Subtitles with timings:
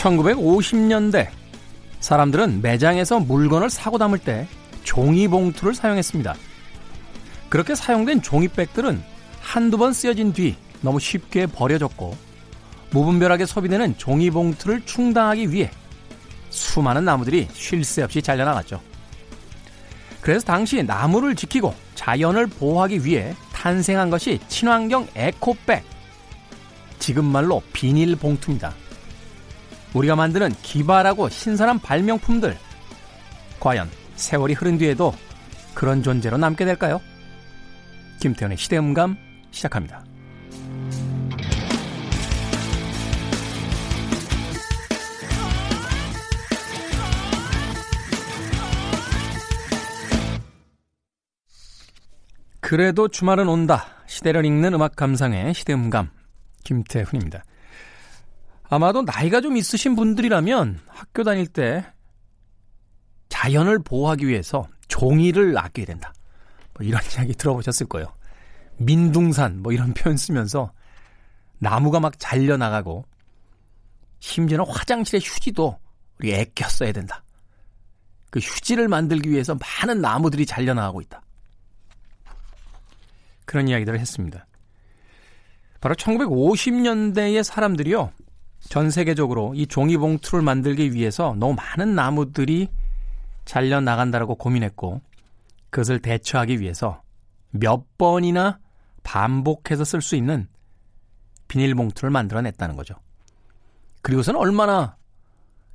[0.00, 1.28] 1950년대
[2.00, 4.48] 사람들은 매장에서 물건을 사고 담을 때
[4.84, 6.34] 종이봉투를 사용했습니다.
[7.50, 9.02] 그렇게 사용된 종이백들은
[9.40, 12.16] 한두 번 쓰여진 뒤 너무 쉽게 버려졌고
[12.90, 15.70] 무분별하게 소비되는 종이봉투를 충당하기 위해
[16.48, 18.80] 수많은 나무들이 쉴 새 없이 잘려나갔죠.
[20.20, 25.84] 그래서 당시 나무를 지키고 자연을 보호하기 위해 탄생한 것이 친환경 에코백.
[26.98, 28.74] 지금 말로 비닐봉투입니다.
[29.94, 32.56] 우리가 만드는 기발하고 신선한 발명품들.
[33.58, 35.12] 과연 세월이 흐른 뒤에도
[35.74, 37.00] 그런 존재로 남게 될까요?
[38.20, 39.16] 김태현의 시대음감
[39.50, 40.04] 시작합니다.
[52.60, 53.86] 그래도 주말은 온다.
[54.06, 56.10] 시대를 읽는 음악 감상의 시대음감
[56.62, 57.42] 김태훈입니다.
[58.70, 61.84] 아마도 나이가 좀 있으신 분들이라면 학교 다닐 때
[63.28, 66.14] 자연을 보호하기 위해서 종이를 아껴야 된다.
[66.74, 68.14] 뭐 이런 이야기 들어보셨을 거예요.
[68.76, 70.72] 민둥산 뭐 이런 표현 쓰면서
[71.58, 73.04] 나무가 막 잘려 나가고
[74.20, 75.76] 심지어는 화장실의 휴지도
[76.20, 77.24] 우리 애껴 써야 된다.
[78.30, 81.22] 그 휴지를 만들기 위해서 많은 나무들이 잘려 나가고 있다.
[83.44, 84.46] 그런 이야기들을 했습니다.
[85.80, 88.12] 바로 1950년대의 사람들이요.
[88.68, 92.68] 전 세계적으로 이 종이봉투를 만들기 위해서 너무 많은 나무들이
[93.44, 95.00] 잘려 나간다라고 고민했고
[95.70, 97.02] 그것을 대처하기 위해서
[97.50, 98.58] 몇 번이나
[99.02, 100.48] 반복해서 쓸 수 있는
[101.48, 102.94] 비닐봉투를 만들어냈다는 거죠.
[104.02, 104.96] 그리고서는 얼마나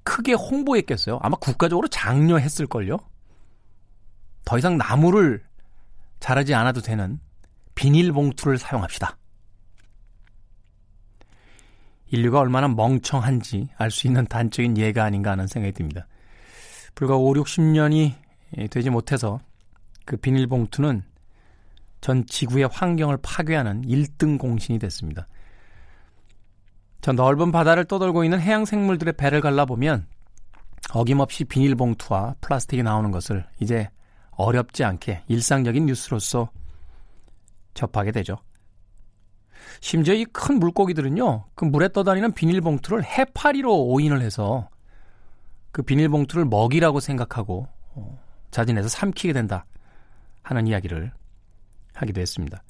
[0.03, 1.19] 크게 홍보했겠어요?
[1.21, 2.97] 아마 국가적으로 장려했을걸요?
[4.45, 5.43] 더 이상 나무를
[6.19, 7.19] 자라지 않아도 되는
[7.73, 9.17] 비닐봉투를 사용합시다.
[12.07, 16.07] 인류가 얼마나 멍청한지 알 수 있는 단적인 예가 아닌가 하는 생각이 듭니다.
[16.93, 18.13] 불과 5, 60년이
[18.69, 19.39] 되지 못해서
[20.05, 21.03] 그 비닐봉투는
[22.01, 25.27] 전 지구의 환경을 파괴하는 1등 공신이 됐습니다.
[27.01, 30.07] 저 넓은 바다를 떠돌고 있는 해양 생물들의 배를 갈라보면
[30.93, 33.89] 어김없이 비닐봉투와 플라스틱이 나오는 것을 이제
[34.31, 36.49] 어렵지 않게 일상적인 뉴스로서
[37.73, 38.37] 접하게 되죠.
[39.81, 44.69] 심지어 이 큰 물고기들은요, 그 물에 떠다니는 비닐봉투를 해파리로 오인을 해서
[45.71, 48.19] 그 비닐봉투를 먹이라고 생각하고 어,
[48.51, 49.65] 자진해서 삼키게 된다
[50.41, 51.11] 하는 이야기를
[51.93, 52.63] 하기도 했습니다.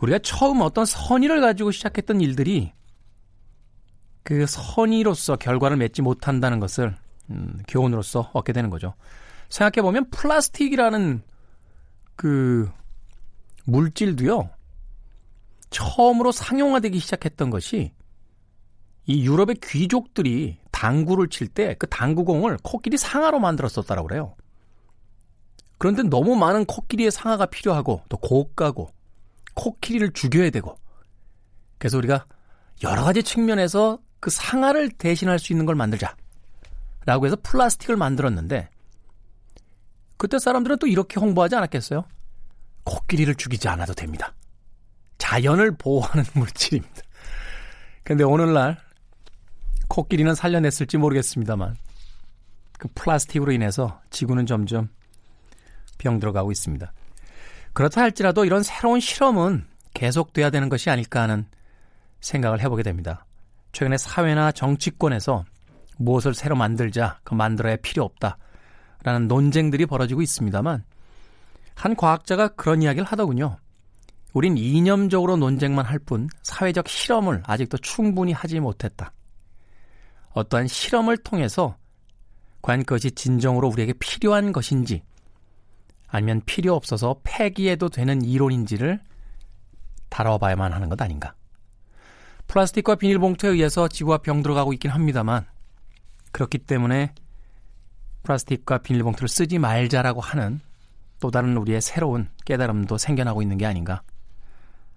[0.00, 2.72] 우리가 처음 어떤 선의를 가지고 시작했던 일들이
[4.22, 6.96] 그 선의로서 결과를 맺지 못한다는 것을
[7.30, 8.94] 음, 교훈으로서 얻게 되는 거죠.
[9.48, 11.22] 생각해 보면 플라스틱이라는
[12.16, 12.70] 그
[13.64, 14.50] 물질도요,
[15.74, 17.92] 처음으로 상용화되기 시작했던 것이
[19.06, 24.36] 이 유럽의 귀족들이 당구를 칠 때 그 당구공을 코끼리 상아로 만들었었다라고 그래요.
[25.78, 28.90] 그런데 너무 많은 코끼리의 상아가 필요하고 또 고가고
[29.54, 30.78] 코끼리를 죽여야 되고
[31.78, 32.24] 그래서 우리가
[32.84, 36.16] 여러 가지 측면에서 그 상아를 대신할 수 있는 걸 만들자.
[37.04, 38.70] 라고 해서 플라스틱을 만들었는데
[40.16, 42.04] 그때 사람들은 또 이렇게 홍보하지 않았겠어요?
[42.84, 44.32] 코끼리를 죽이지 않아도 됩니다.
[45.18, 47.02] 자연을 보호하는 물질입니다.
[48.02, 48.78] 근데 오늘날
[49.88, 51.76] 코끼리는 살려냈을지 모르겠습니다만
[52.78, 54.88] 그 플라스틱으로 인해서 지구는 점점
[55.98, 56.92] 병들어가고 있습니다.
[57.72, 61.46] 그렇다 할지라도 이런 새로운 실험은 계속돼야 되는 것이 아닐까 하는
[62.20, 63.26] 생각을 해보게 됩니다.
[63.72, 65.44] 최근에 사회나 정치권에서
[65.96, 68.38] 무엇을 새로 만들자, 그 만들어야 필요 없다.
[69.02, 70.84] 라는 논쟁들이 벌어지고 있습니다만
[71.74, 73.58] 한 과학자가 그런 이야기를 하더군요.
[74.34, 79.12] 우린 이념적으로 논쟁만 할 뿐 사회적 실험을 아직도 충분히 하지 못했다.
[80.30, 81.76] 어떠한 실험을 통해서
[82.60, 85.02] 과연 그것이 진정으로 우리에게 필요한 것인지
[86.08, 89.00] 아니면 필요 없어서 폐기해도 되는 이론인지를
[90.10, 91.34] 다뤄봐야만 하는 것 아닌가.
[92.48, 95.46] 플라스틱과 비닐봉투에 의해서 지구가 병들어가고 있긴 합니다만
[96.32, 97.14] 그렇기 때문에
[98.24, 100.60] 플라스틱과 비닐봉투를 쓰지 말자라고 하는
[101.20, 104.02] 또 다른 우리의 새로운 깨달음도 생겨나고 있는 게 아닌가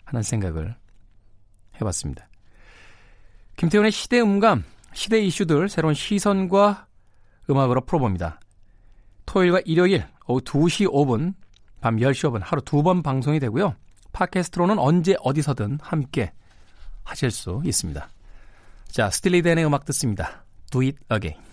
[0.07, 0.75] 하는 생각을
[1.79, 2.27] 해봤습니다.
[3.57, 4.63] 김태훈의 시대 음감,
[4.93, 6.87] 시대 이슈들 새로운 시선과
[7.49, 8.39] 음악으로 풀어봅니다.
[9.25, 11.33] 토요일과 일요일 오후 2시 5분,
[11.81, 13.75] 밤 10시 5분 하루 두 번 방송이 되고요.
[14.13, 16.31] 팟캐스트로는 언제 어디서든 함께
[17.03, 18.09] 하실 수 있습니다.
[18.87, 20.45] 자, 스틸리덴의 음악 듣습니다.
[20.71, 21.46] Do it again.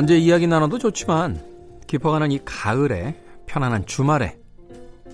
[0.00, 1.38] 언제 이야기 나눠도 좋지만
[1.86, 4.38] 깊어가는 이 가을에 편안한 주말에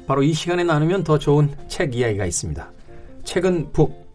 [0.06, 2.70] 바로 이 시간에 나누면 더 좋은 책 이야기가 있습니다.
[3.24, 4.14] 책은 북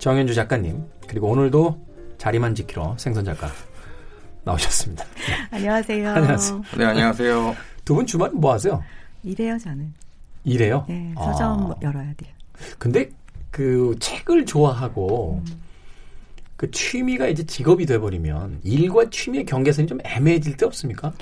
[0.00, 1.86] 정현주 작가님 그리고 오늘도
[2.18, 3.46] 자리만 지키러 생선 작가
[4.42, 5.04] 나오셨습니다.
[5.52, 6.10] 안녕하세요.
[6.10, 6.62] 안녕하세요.
[6.76, 7.54] 네, 안녕하세요.
[7.84, 8.82] 두 분 주말에 뭐 하세요?
[9.22, 9.94] 이래요, 저는.
[10.42, 10.86] 일해요?
[10.88, 11.74] 네, 서점 아.
[11.82, 12.32] 열어야 돼요.
[12.80, 13.08] 근데
[13.52, 15.60] 그 책을 좋아하고 음.
[16.60, 21.14] 그 취미가 이제 직업이 돼버리면 일과 취미의 경계선이 좀 애매해질 때 없습니까?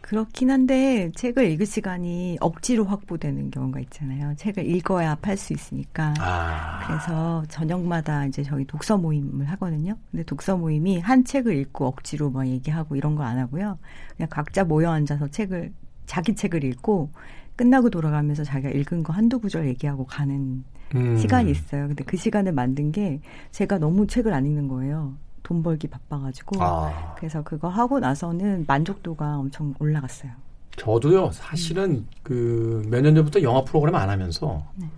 [0.00, 4.34] 그렇긴 한데 책을 읽을 시간이 억지로 확보되는 경우가 있잖아요.
[4.36, 6.12] 책을 읽어야 팔 수 있으니까.
[6.18, 9.96] 아, 그래서 저녁마다 이제 저희 독서 모임을 하거든요.
[10.10, 13.78] 근데 독서 모임이 한 책을 읽고 억지로 막 얘기하고 이런 거 안 하고요.
[14.16, 15.72] 그냥 각자 모여 앉아서 책을
[16.06, 17.10] 자기 책을 읽고
[17.56, 20.64] 끝나고 돌아가면서 자기가 읽은 거 한두 구절 얘기하고 가는
[20.94, 21.16] 음.
[21.16, 21.88] 시간이 있어요.
[21.88, 23.20] 근데 그 시간을 만든 게
[23.52, 25.14] 제가 너무 책을 안 읽는 거예요.
[25.42, 26.62] 돈 벌기 바빠가지고.
[26.62, 30.32] 아, 그래서 그거 하고 나서는 만족도가 엄청 올라갔어요.
[30.76, 34.88] 저도요, 사실은 그몇 년 전부터 영화 프로그램 안 하면서 네.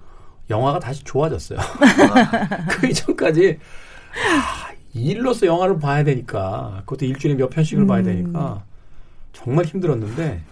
[0.49, 1.59] 영화가 다시 좋아졌어요.
[2.71, 3.59] 그 이전까지
[4.15, 8.05] 아, 일로서 영화를 봐야 되니까 그것도 일주일에 몇 편씩을 봐야 음.
[8.05, 8.65] 되니까
[9.33, 10.43] 정말 힘들었는데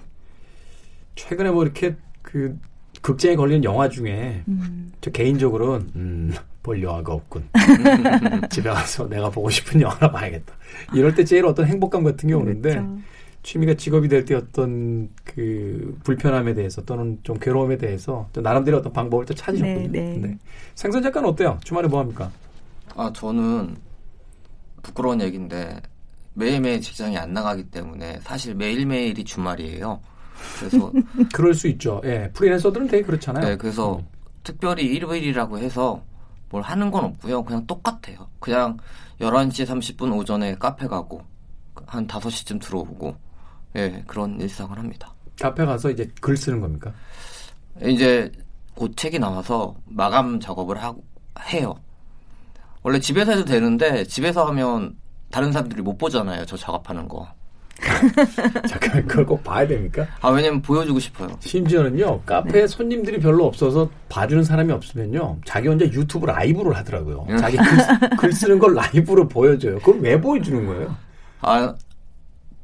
[1.15, 2.59] 최근에 뭐 이렇게 그
[3.03, 7.49] 극장에 걸리는 영화 중에 음, 저 개인적으로는 음, 볼 영화가 없군.
[8.51, 10.55] 집에 가서 내가 보고 싶은 영화나 봐야겠다.
[10.95, 12.99] 이럴 때 제일 어떤 행복감 같은 게 오는데 그렇죠.
[13.43, 18.93] 취미가 직업이 될 때 어떤 그 불편함에 대해서 또는 좀 괴로움에 대해서 또 나름대로 어떤
[18.93, 19.89] 방법을 또 찾으셨군요.
[19.93, 20.39] 네, 네.
[20.75, 21.59] 생선 작가는 어때요?
[21.63, 22.31] 주말에 뭐 합니까?
[22.97, 23.77] 아, 저는
[24.83, 25.79] 부끄러운 얘기인데
[26.33, 30.01] 매일매일 직장에 안 나가기 때문에 사실 매일매일이 주말이에요.
[30.59, 30.93] 그래서
[31.33, 32.01] 그럴 수 있죠.
[32.05, 33.45] 예, 프리랜서들은 되게 그렇잖아요.
[33.45, 34.07] 네, 그래서 음.
[34.43, 36.03] 특별히 일요일이라고 해서
[36.51, 37.43] 뭘 하는 건 없고요.
[37.45, 38.29] 그냥 똑같아요.
[38.39, 38.77] 그냥
[39.21, 41.23] 11시 30분 오전에 카페 가고
[41.87, 43.17] 한 5시쯤 들어오고
[43.77, 45.13] 예, 그런 일상을 합니다.
[45.41, 46.93] 카페 가서 이제 글 쓰는 겁니까?
[47.83, 48.31] 이제
[48.75, 51.03] 곧 책이 나와서 마감 작업을 하고
[51.41, 51.75] 해요.
[52.83, 54.97] 원래 집에서 해도 되는데 집에서 하면
[55.31, 56.45] 다른 사람들이 못 보잖아요.
[56.45, 57.27] 저 작업하는 거.
[58.69, 60.07] 잠깐 그걸 꼭 봐야 됩니까?
[60.21, 61.29] 아 왜냐면 보여주고 싶어요.
[61.41, 67.27] 심지어는요 카페에 손님들이 별로 없어서 봐주는 사람이 없으면요 자기 혼자 유튜브 라이브를 하더라고요.
[67.29, 67.37] 음.
[67.37, 69.79] 자기 글, 글 쓰는 걸 라이브로 보여줘요.
[69.81, 70.97] 그걸 왜 보여주는 거예요?
[71.41, 71.75] 아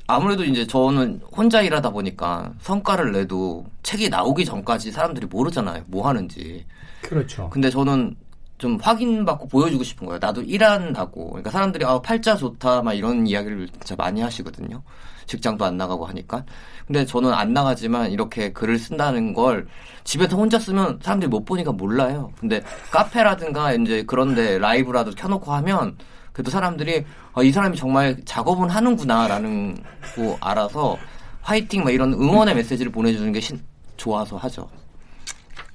[0.07, 5.85] 아무래도 이제 저는 혼자 일하다 보니까 성과를 내도 책이 나오기 전까지 사람들이 모르잖아요.
[5.87, 6.67] 뭐 하는지.
[7.03, 7.49] 그렇죠.
[7.51, 8.17] 근데 저는
[8.61, 10.19] 좀 확인받고 보여주고 싶은 거예요.
[10.21, 11.31] 나도 일한다고.
[11.31, 14.83] 그러니까 사람들이 아 팔자 좋다 막 이런 이야기를 진짜 많이 하시거든요.
[15.25, 16.45] 직장도 안 나가고 하니까.
[16.87, 19.67] 근데 저는 안 나가지만 이렇게 글을 쓴다는 걸
[20.05, 22.33] 집에서 혼자 쓰면 사람들이 못 보니까 몰라요.
[22.39, 25.97] 근데 카페라든가 이제 그런데 라이브라도 켜놓고 하면
[26.33, 29.83] 그래도 사람들이 아, 이 사람이 정말 작업은 하는구나라는
[30.17, 30.99] 거 알아서
[31.41, 33.63] 화이팅 막 이런 응원의 메시지를 보내주는 게 신-
[33.97, 34.69] 좋아서 하죠.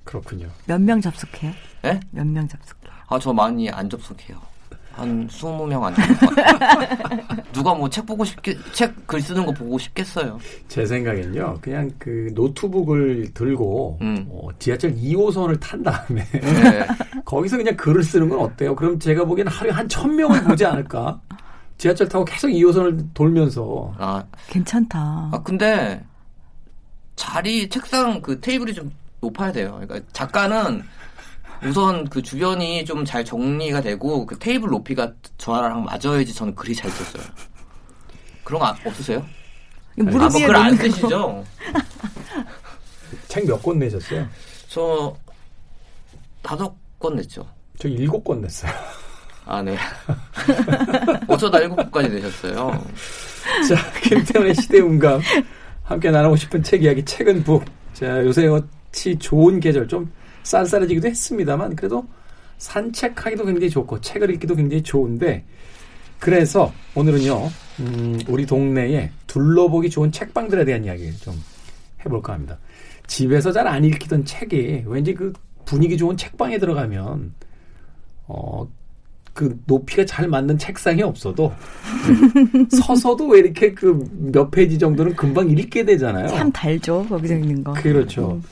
[0.05, 0.47] 그렇군요.
[0.65, 1.51] 몇 명 접속해요?
[1.85, 1.99] 예?
[2.11, 2.93] 몇명 접속해요?
[3.07, 4.37] 아, 저 많이 안 접속해요.
[4.93, 7.41] 한 20명 안 되는 것 같아요.
[7.51, 10.39] 누가 뭐 책 보고 싶게, 책 글 쓰는 거 보고 싶겠어요.
[10.69, 14.25] 제 생각엔요 그냥 그 노트북을 들고 음.
[14.29, 16.87] 어, 지하철 2호선을 탄 다음에 네.
[17.25, 18.73] 거기서 그냥 글을 쓰는 건 어때요?
[18.73, 21.19] 그럼 제가 보기에는 하루에 한천 명을 보지 않을까?
[21.77, 25.29] 지하철 타고 계속 2호선을 돌면서 아, 괜찮다.
[25.33, 26.01] 아, 근데
[27.17, 28.91] 자리, 책상 그 테이블이 좀
[29.21, 29.79] 높아야 돼요.
[29.81, 30.83] 그러니까 작가는
[31.63, 36.89] 우선 그 주변이 좀 잘 정리가 되고 그 테이블 높이가 저랑 맞아야지 저는 글이 잘
[36.91, 37.23] 써져요.
[38.43, 39.19] 그런 거 아- 없으세요?
[39.19, 40.83] 아, 무릎 뭐 위에 글안 놓는 거.
[40.83, 41.45] 쓰시죠?
[43.27, 44.27] 책 몇 권 내셨어요?
[44.67, 45.15] 저
[46.41, 47.47] 다섯 권 냈죠.
[47.79, 48.71] 저 일곱 권 냈어요.
[49.47, 49.77] 아, 네.
[51.27, 52.83] 어쩌다 일곱 권까지 내셨어요.
[53.69, 55.21] 자, 김태훈의 시대음감
[55.83, 57.63] 함께 나누고 싶은 책 이야기 책은 북.
[57.93, 58.47] 자, 요새
[58.95, 60.09] 어찌 좋은 계절 좀
[60.43, 62.07] 쌀쌀해지기도 했습니다만 그래도
[62.57, 65.43] 산책하기도 굉장히 좋고 책을 읽기도 굉장히 좋은데
[66.19, 67.49] 그래서 오늘은요
[67.81, 71.35] 음, 우리 동네에 둘러보기 좋은 책방들에 대한 이야기를 좀
[72.05, 72.57] 해볼까 합니다.
[73.07, 75.33] 집에서 잘 안 읽히던 책이 왠지 그
[75.65, 77.33] 분위기 좋은 책방에 들어가면
[78.27, 78.65] 어
[79.35, 81.51] 그 높이가 잘 맞는 책상이 없어도
[82.71, 86.27] 서서도 왜 이렇게 그 몇 페이지 정도는 금방 읽게 되잖아요.
[86.29, 87.73] 참 달죠 거기서 있는 거.
[87.73, 88.31] 그렇죠.
[88.31, 88.43] 음.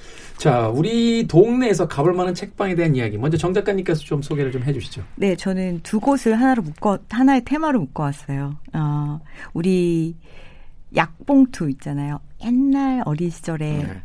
[0.43, 5.01] 자, 우리 동네에서 가볼 만한 책방에 대한 이야기 먼저 정 작가님께서 좀 소개를 좀 해주시죠.
[5.15, 8.57] 네, 저는 두 곳을 하나로 묶어 하나의 테마로 묶어 왔어요.
[8.73, 9.21] 어,
[9.53, 10.17] 우리
[10.97, 12.19] 약봉투 있잖아요.
[12.43, 14.01] 옛날 어린 시절에 네.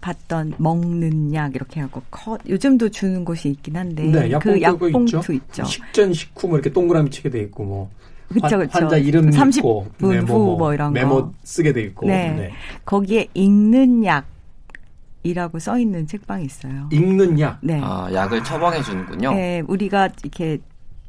[0.00, 5.16] 봤던 먹는 약 이렇게 하고 커, 요즘도 주는 곳이 있긴 한데 네, 그 약봉투 약봉투
[5.18, 5.32] 있죠.
[5.34, 5.64] 있죠.
[5.66, 7.90] 식전 식후 뭐 이렇게 동그라미 치게 돼 있고 뭐
[8.28, 8.70] 그쵸, 환- 그쵸.
[8.72, 11.32] 환자 이름 30 있고 분후뭐 이런 메모 거.
[11.44, 12.50] 쓰게 돼 있고 네.
[12.84, 14.33] 거기에 읽는 약
[15.24, 16.88] 이라고 써 있는 책방이 있어요.
[16.92, 17.58] 읽는 약.
[17.62, 17.80] 네.
[17.82, 19.32] 아, 약을 처방해 주는군요.
[19.32, 20.58] 네, 우리가 이렇게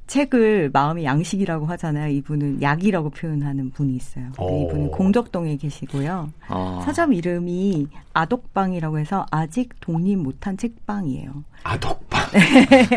[0.07, 2.09] 책을 마음의 양식이라고 하잖아요.
[2.13, 4.27] 이분은 약이라고 표현하는 분이 있어요.
[4.37, 4.63] 오.
[4.63, 6.31] 이분은 공덕동에 계시고요.
[6.47, 11.31] 아, 서점 이름이 아독방이라고 해서 아직 독립 못한 책방이에요.
[11.63, 12.21] 아 독방.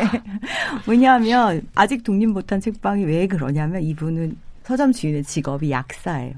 [0.86, 6.34] 왜냐하면 아직 독립 못한 책방이 왜 그러냐면 이분은 서점 주인의 직업이 약사예요.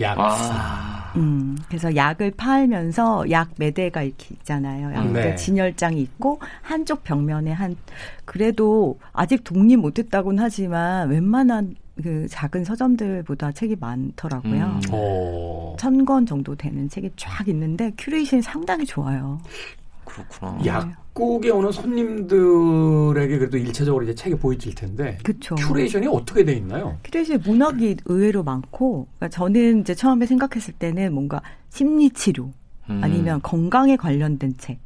[0.00, 0.18] 약.
[0.18, 4.92] 아, 음, 그래서 약을 팔면서 약 매대가 이렇게 있잖아요.
[4.94, 5.36] 약 매대 네.
[5.36, 7.76] 진열장이 있고 한쪽 벽면에 한
[8.24, 14.64] 그래도 아직 독립 못했다고는 하지만 웬만한 그 작은 서점들보다 책이 많더라고요.
[14.64, 14.80] 음.
[14.90, 15.76] 어.
[15.78, 19.38] 천권 정도 되는 책이 쫙 있는데 큐레이션이 상당히 좋아요.
[20.04, 20.58] 그렇구나.
[20.64, 25.54] 약국에 오는 손님들에게 그래도 일차적으로 이제 책이 보여질 텐데 그렇죠.
[25.54, 26.98] 큐레이션이 어떻게 돼 있나요?
[27.04, 32.50] 큐레이션 문학이 의외로 많고 그러니까 저는 이제 처음에 생각했을 때는 뭔가 심리 치료
[32.90, 33.00] 음.
[33.02, 34.78] 아니면 건강에 관련된 책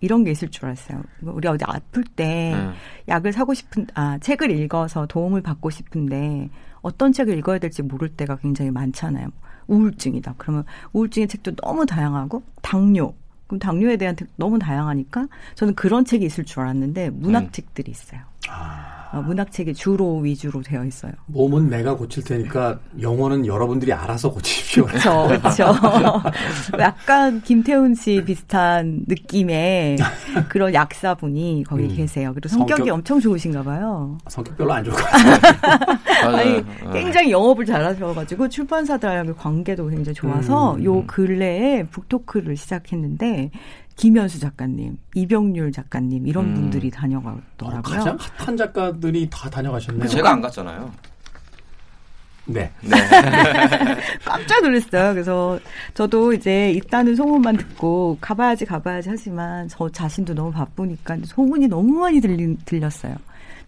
[0.00, 1.02] 이런 게 있을 줄 알았어요.
[1.22, 2.72] 우리 어디 아플 때 음.
[3.08, 8.36] 약을 사고 싶은 아 책을 읽어서 도움을 받고 싶은데 어떤 책을 읽어야 될지 모를 때가
[8.36, 9.28] 굉장히 많잖아요.
[9.66, 10.34] 우울증이다.
[10.38, 13.14] 그러면 우울증의 책도 너무 다양하고 당뇨.
[13.48, 15.26] 그럼 당뇨에 대한 책 너무 다양하니까
[15.56, 18.20] 저는 그런 책이 있을 줄 알았는데 문학책들이 있어요.
[19.10, 21.12] 어, 문학책이 주로 위주로 되어 있어요.
[21.28, 24.84] 몸은 내가 고칠 테니까 영어는 여러분들이 알아서 고치십시오.
[24.84, 25.74] 그렇죠, 그렇죠.
[26.78, 29.96] 약간 김태훈 씨 비슷한 느낌의
[30.50, 31.96] 그런 약사분이 거기 음.
[31.96, 32.32] 계세요.
[32.34, 34.18] 그리고 성격이 성격- 엄청 좋으신가 봐요.
[34.28, 35.38] 성격 별로 안 좋을 것 같아요.
[36.36, 36.90] 아니 어.
[36.92, 40.84] 굉장히 영업을 잘하셔가지고 출판사들하고의 관계도 굉장히 좋아서 음.
[40.84, 43.52] 요 근래에 북토크를 시작했는데
[43.98, 46.54] 김현수 작가님, 이병률 작가님 이런 음.
[46.54, 47.82] 분들이 어, 다녀가더라고요.
[47.82, 50.08] 가장 핫한 작가들이 다 다녀가셨네요.
[50.08, 50.90] 제가 안 갔잖아요.
[52.46, 52.70] 네.
[54.24, 55.12] 깜짝 놀랐어요.
[55.12, 55.58] 그래서
[55.94, 62.20] 저도 이제 있다는 소문만 듣고 가봐야지 가봐야지 하지만 저 자신도 너무 바쁘니까 소문이 너무 많이
[62.20, 63.16] 들리, 들렸어요.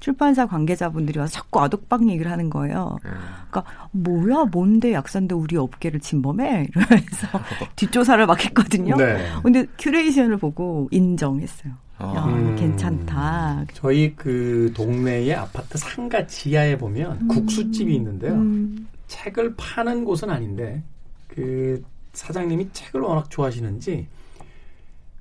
[0.00, 2.98] 출판사 관계자분들이 와서 자꾸 아독방 얘기를 하는 거예요.
[3.02, 7.28] 그러니까 뭐야 뭔데 약사인데 우리 업계를 침범해 이러면서
[7.76, 8.96] 뒷조사를 막 했거든요.
[8.96, 9.24] 네.
[9.42, 11.74] 근데 큐레이션을 보고 인정했어요.
[11.98, 12.14] 아.
[12.16, 12.56] 야, 음.
[12.56, 13.66] 괜찮다.
[13.74, 18.32] 저희 그 동네의 아파트 상가 지하에 보면 국수집이 있는데요.
[18.32, 20.82] 음, 책을 파는 곳은 아닌데
[21.28, 21.82] 그
[22.14, 24.06] 사장님이 책을 워낙 좋아하시는지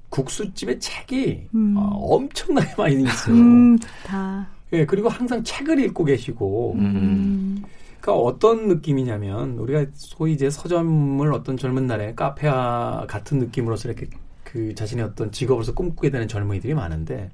[0.09, 1.75] 국수집에 책이 음.
[1.77, 3.36] 어, 엄청나게 많이 있어요.
[3.36, 4.48] 음, 좋다.
[4.74, 6.80] 예, 그리고 항상 책을 읽고 계시고 음.
[6.80, 7.64] 음,
[8.00, 14.08] 그러니까 어떤 느낌이냐면 우리가 소위 이제 서점을 어떤 젊은 날에 카페와 같은 느낌으로서 이렇게
[14.44, 17.30] 그 자신의 어떤 직업으로서 꿈꾸게 되는 젊은이들이 많은데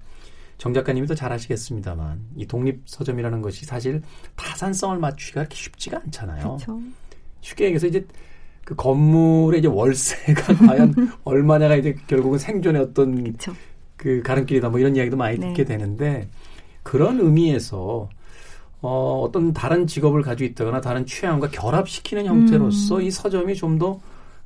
[0.58, 4.02] 정 작가님이 더 잘 아시겠습니다만 이 독립 서점이라는 것이 사실
[4.36, 6.44] 타산성을 맞추기가 그렇게 쉽지가 않잖아요.
[6.44, 6.82] 그렇죠.
[7.42, 8.06] 쉽게 얘기해서 이제
[8.64, 13.54] 그 건물의 이제 월세가 과연 얼마냐가 이제 결국은 생존의 어떤 그렇죠.
[13.98, 15.48] 그 가름길이다 뭐 이런 이야기도 많이 네.
[15.48, 16.28] 듣게 되는데
[16.86, 18.08] 그런 의미에서
[18.82, 23.02] 어, 어떤 다른 직업을 가지고 있다거나 다른 취향과 결합시키는 형태로서 음.
[23.02, 24.00] 이 서점이 좀 더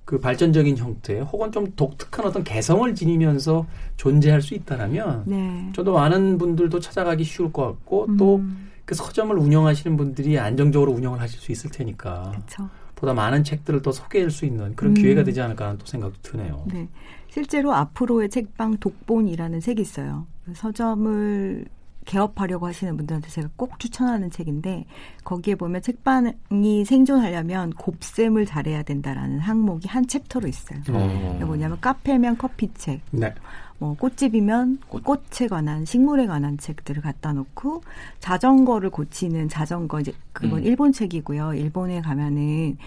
[0.10, 5.70] 그 발전적인 형태 혹은 좀 독특한 어떤 개성을 지니면서 존재할 수 있다라면 네.
[5.72, 11.22] 좀더 많은 분들도 찾아가기 쉬울 것 같고 또 음, 그 서점을 운영하시는 분들이 안정적으로 운영을
[11.22, 12.68] 하실 수 있을 테니까 그렇죠.
[12.96, 14.96] 보다 많은 책들을 더 소개할 수 있는 그런 음.
[14.96, 16.66] 기회가 되지 않을까 하는 또 생각도 드네요.
[16.74, 16.90] 네.
[17.28, 20.26] 실제로 앞으로의 책방 독본이라는 책이 있어요.
[20.56, 21.66] 서점을
[22.06, 24.86] 개업하려고 하시는 분들한테 제가 꼭 추천하는 책인데
[25.24, 30.80] 거기에 보면 책방이 생존하려면 곱셈을 잘해야 된다라는 항목이 한 챕터로 있어요.
[30.90, 31.32] 어.
[31.34, 33.34] 그게 뭐냐면 카페면 커피책, 네.
[33.78, 35.04] 뭐 꽃집이면 꽃.
[35.04, 37.84] 꽃에 관한 식물에 관한 책들을 갖다 놓고
[38.20, 40.64] 자전거를 고치는 자전거 이제 그건 음.
[40.66, 41.54] 일본 책이고요.
[41.54, 42.78] 일본에 가면은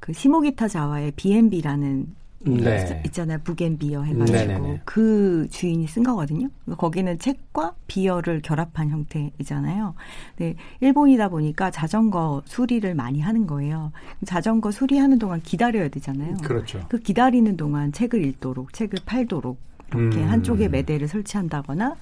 [0.00, 2.06] 그 시모기타 자와의 B&B라는
[2.40, 3.02] 네.
[3.06, 3.38] 있잖아요.
[3.42, 4.80] 부겐비어 해가지고 네네네.
[4.84, 6.48] 그 주인이 쓴 거거든요.
[6.76, 9.94] 거기는 책과 비어를 결합한 형태이잖아요.
[10.36, 13.92] 네, 일본이다 보니까 자전거 수리를 많이 하는 거예요.
[14.24, 16.36] 자전거 수리하는 동안 기다려야 되잖아요.
[16.44, 16.80] 그렇죠.
[16.88, 19.58] 그 기다리는 동안 책을 읽도록, 책을 팔도록
[19.94, 20.28] 이렇게 음.
[20.28, 21.96] 한쪽에 매대를 설치한다거나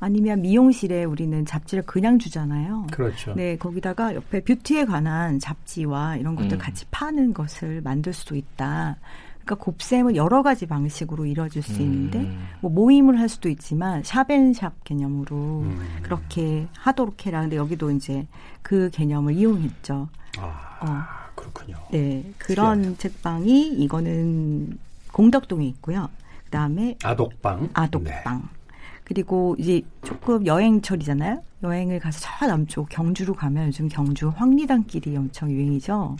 [0.00, 2.88] 아니면 미용실에 우리는 잡지를 그냥 주잖아요.
[2.90, 3.34] 그렇죠.
[3.34, 6.58] 네, 거기다가 옆에 뷰티에 관한 잡지와 이런 것들 음.
[6.58, 8.96] 같이 파는 것을 만들 수도 있다.
[9.44, 12.48] 그러니까 곱셈은 여러 가지 방식으로 이루어질 수 있는데 음.
[12.60, 15.80] 뭐 모임을 할 수도 있지만 샵앤샵 개념으로 음.
[16.02, 17.40] 그렇게 하도록 해라.
[17.40, 18.26] 근데 여기도 이제
[18.62, 20.08] 그 개념을 이용했죠.
[20.38, 21.22] 아, 어.
[21.34, 21.76] 그렇군요.
[21.90, 24.78] 네, 그런 책방이 이거는
[25.12, 26.08] 공덕동에 있고요.
[26.44, 27.70] 그다음에 아독방.
[27.72, 28.48] 아독방.
[29.04, 31.42] 그리고 이제 조금 여행철이잖아요.
[31.62, 36.16] 여행을 가서 저 남쪽 경주로 가면 요즘 경주 황리단길이 엄청 유행이죠.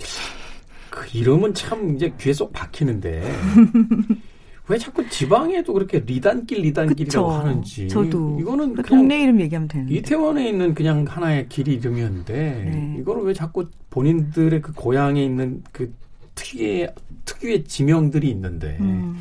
[0.92, 3.22] 그 이름은 참 이제 귀에 쏙 박히는데
[4.68, 7.40] 왜 자꾸 지방에도 그렇게 리단길 리단길이라고 그쵸.
[7.40, 9.94] 하는지 저도 이거는 그냥 동네 이름 얘기하면 되는데.
[9.94, 12.96] 이태원에 있는 그냥 하나의 길 이름이었는데 네.
[13.00, 15.92] 이거를 왜 자꾸 본인들의 그 고향에 있는 그
[16.34, 16.94] 특유의
[17.24, 19.18] 특유의 지명들이 있는데 음,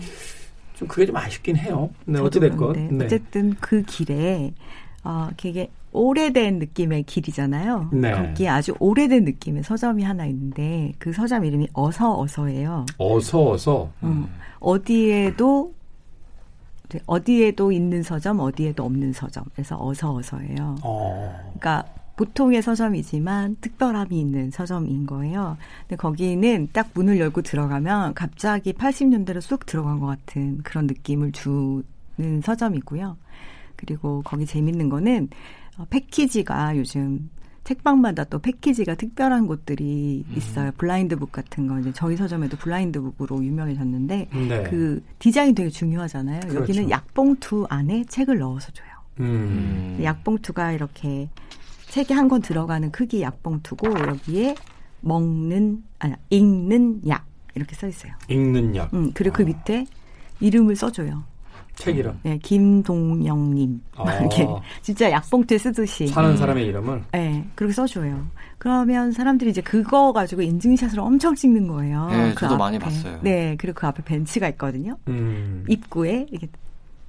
[0.75, 1.89] 좀 그게 좀 아쉽긴 해요.
[2.05, 3.05] 네, 어찌됐건 네.
[3.05, 4.53] 어쨌든 그 길에
[5.03, 7.89] 어 되게 오래된 느낌의 길이잖아요.
[7.91, 8.11] 네.
[8.11, 12.85] 거기에 아주 오래된 느낌의 서점이 하나 있는데 그 서점 이름이 어서 어서예요.
[12.97, 14.27] 어서 어서 음,
[14.59, 15.73] 어디에도
[16.89, 19.45] 네, 어디에도 있는 서점, 어디에도 없는 서점.
[19.53, 20.75] 그래서 어서 어서예요.
[20.83, 21.85] 어, 그러니까
[22.17, 25.57] 보통의 서점이지만 특별함이 있는 서점인 거예요.
[25.87, 31.83] 근데 거기는 딱 문을 열고 들어가면 갑자기 80년대로 쑥 들어간 것 같은 그런 느낌을 주는
[32.43, 33.17] 서점이고요.
[33.77, 37.29] 그리고 거기 재밌는 거는 어, 패키지가 요즘
[37.63, 40.71] 책방마다 또 패키지가 특별한 곳들이 있어요.
[40.77, 44.63] 블라인드북 같은 거 이제 저희 서점에도 블라인드북으로 유명해졌는데 네.
[44.63, 46.39] 그 디자인 되게 중요하잖아요.
[46.41, 46.59] 그렇죠.
[46.61, 48.89] 여기는 약봉투 안에 책을 넣어서 줘요.
[49.19, 49.99] 음.
[50.01, 51.29] 약봉투가 이렇게
[51.89, 54.55] 책이 한 권 들어가는 크기 약봉투고 여기에
[55.01, 58.13] 먹는 아니 읽는 약 이렇게 써 있어요.
[58.29, 59.85] 읽는 약 음, 그리고 그 밑에
[60.39, 61.23] 이름을 써줘요.
[61.75, 64.15] 책 이름 네, 김동영님 막 아.
[64.19, 64.47] 이렇게
[64.81, 66.07] 진짜 약봉투에 쓰듯이.
[66.07, 68.27] 사는 사람의 이름을 네, 그렇게 써줘요.
[68.57, 72.07] 그러면 사람들이 이제 그거 가지고 인증샷을 엄청 찍는 거예요.
[72.09, 72.85] 네, 그 저도 많이 앞에.
[72.85, 73.19] 봤어요.
[73.23, 74.97] 네, 그리고 그 앞에 벤치가 있거든요.
[75.07, 75.65] 음.
[75.67, 76.47] 입구에 이렇게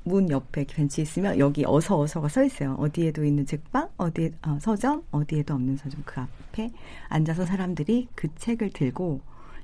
[0.05, 2.75] 문 옆에 벤치 있으면 여기 어서 어서가 써 있어요.
[2.79, 6.70] 어디에도 있는 책방, 어디에 어, 서점, 어디에도 없는 서점 그 앞에
[7.09, 9.20] 앉아서 사람들이 그 책을 들고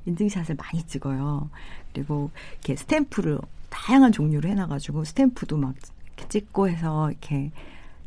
[0.07, 1.49] 인증샷을 많이 찍어요.
[1.93, 3.39] 그리고 이렇게 스탬프를
[3.71, 5.75] 다양한 종류로 해놔가지고 스탬프도 막
[6.29, 7.51] 찍고 해서 이렇게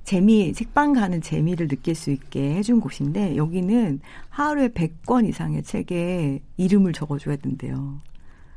[0.04, 6.94] 재미 책방 가는 재미를 느낄 수 있게 해준 곳인데 여기는 하루에 100권 이상의 책에 이름을
[6.94, 8.00] 적어줘야 된대요.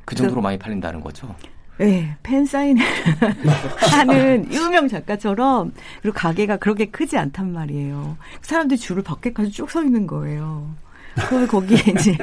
[0.05, 1.35] 그 정도로 많이 팔린다는 거죠.
[1.79, 2.85] 네, 팬 사인을
[3.91, 8.17] 하는 유명 작가처럼 그리고 가게가 그렇게 크지 않단 말이에요.
[8.43, 10.75] 사람들이 줄을 밖에까지 쭉 서 있는 거예요.
[11.15, 12.17] 그러면 거기에 이제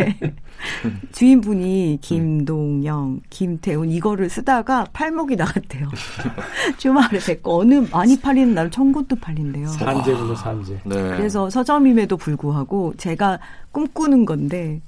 [1.12, 5.88] 주인분이 김동영, 김태훈 이거를 쓰다가 팔목이 나갔대요.
[6.78, 9.68] 주말에 뵙고 어느 많이 팔리는 날은 천 권도 팔린대요.
[9.68, 10.74] 산재군요 산재.
[10.86, 10.96] 네.
[10.96, 13.40] 그래서 서점임에도 불구하고 제가
[13.72, 14.82] 꿈꾸는 건데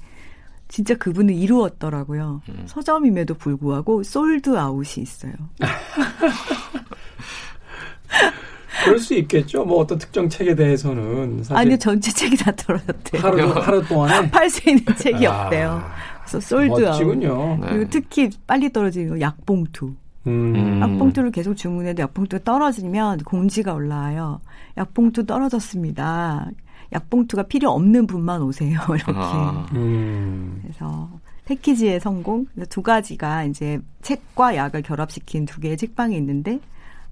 [0.68, 2.42] 진짜 그분은 이루었더라고요.
[2.48, 2.64] 음.
[2.66, 5.32] 서점임에도 불구하고 sold out이 있어요.
[8.82, 9.64] 그럴 수 있겠죠.
[9.64, 13.22] 뭐 어떤 특정 책에 대해서는 사실 아니 전체 책이 다 떨어졌대요.
[13.22, 15.82] 하루 하루 동안에 팔 수 있는 책이 아, 없대요.
[16.24, 16.80] 그래서 sold out.
[16.80, 17.58] 멋지군요.
[17.60, 17.66] 네.
[17.68, 19.94] 그리고 특히 빨리 떨어지는 거 약봉투.
[20.26, 20.54] 음.
[20.56, 20.80] 음.
[20.80, 24.40] 약봉투를 계속 주문해도 약봉투가 떨어지면 공지가 올라와요.
[24.78, 26.50] 약봉투 떨어졌습니다.
[26.92, 28.78] 약봉투가 필요 없는 분만 오세요.
[28.88, 29.12] 이렇게.
[29.14, 29.66] 아.
[29.72, 30.60] 음.
[30.62, 31.10] 그래서
[31.44, 36.58] 패키지의 성공 두 가지가 이제 책과 약을 결합시킨 두 개의 책방이 있는데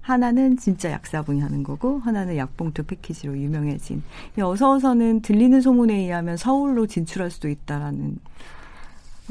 [0.03, 4.03] 하나는 진짜 약사분이 하는 거고 하나는 약봉투 패키지로 유명해진
[4.37, 8.17] 이 어서어서는 들리는 소문에 의하면 서울로 진출할 수도 있다라는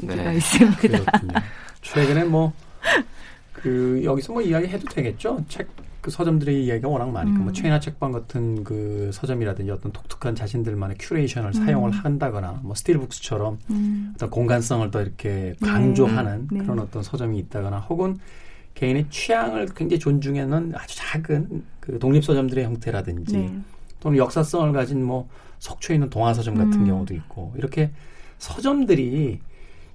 [0.03, 0.35] 얘기가 네.
[0.35, 0.77] 있습니다.
[0.77, 1.33] 그렇군요.
[1.81, 2.51] 최근에 뭐
[3.63, 5.45] 그 여기서 뭐 이야기 해도 되겠죠.
[5.47, 7.43] 책 그 서점들의 이야기가 워낙 많으니까 음.
[7.45, 14.11] 뭐 최인아 책방 같은 그 서점이라든지 어떤 독특한 자신들만의 큐레이션을 사용을 한다거나 뭐 스틸북스처럼 음.
[14.13, 16.59] 어떤 공간성을 더 이렇게 강조하는 네.
[16.59, 18.17] 그런 어떤 서점이 있다거나 혹은
[18.75, 23.59] 개인의 취향을 굉장히 존중하는 아주 작은 그 독립 서점들의 형태라든지 네.
[23.99, 25.27] 또는 역사성을 가진 뭐
[25.59, 26.85] 속초에 있는 동아 서점 같은 음.
[26.87, 27.91] 경우도 있고 이렇게
[28.39, 29.39] 서점들이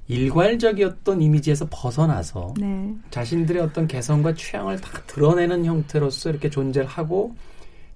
[0.08, 2.94] 일괄적이었던 이미지에서 벗어나서 네.
[3.10, 7.34] 자신들의 어떤 개성과 취향을 다 드러내는 형태로서 이렇게 존재를 하고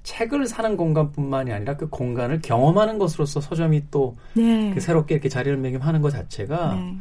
[0.02, 4.72] 책을 사는 공간뿐만이 아니라 그 공간을 경험하는 것으로서 서점이 또 네.
[4.74, 6.96] 그 새롭게 이렇게 자리를 매김하는 것 자체가 네.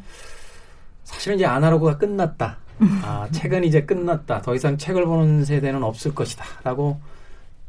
[1.03, 2.59] 사실은 이제 아날로그가 끝났다.
[3.03, 4.41] 아, 책은 이제 끝났다.
[4.41, 6.43] 더 이상 책을 보는 세대는 없을 것이다.
[6.63, 6.99] 라고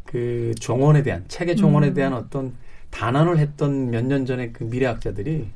[0.04, 1.94] 그 종언에 대한, 책의 종언에 음.
[1.94, 2.54] 대한 어떤
[2.90, 5.48] 단언을 했던 몇 년 전에 그 미래학자들이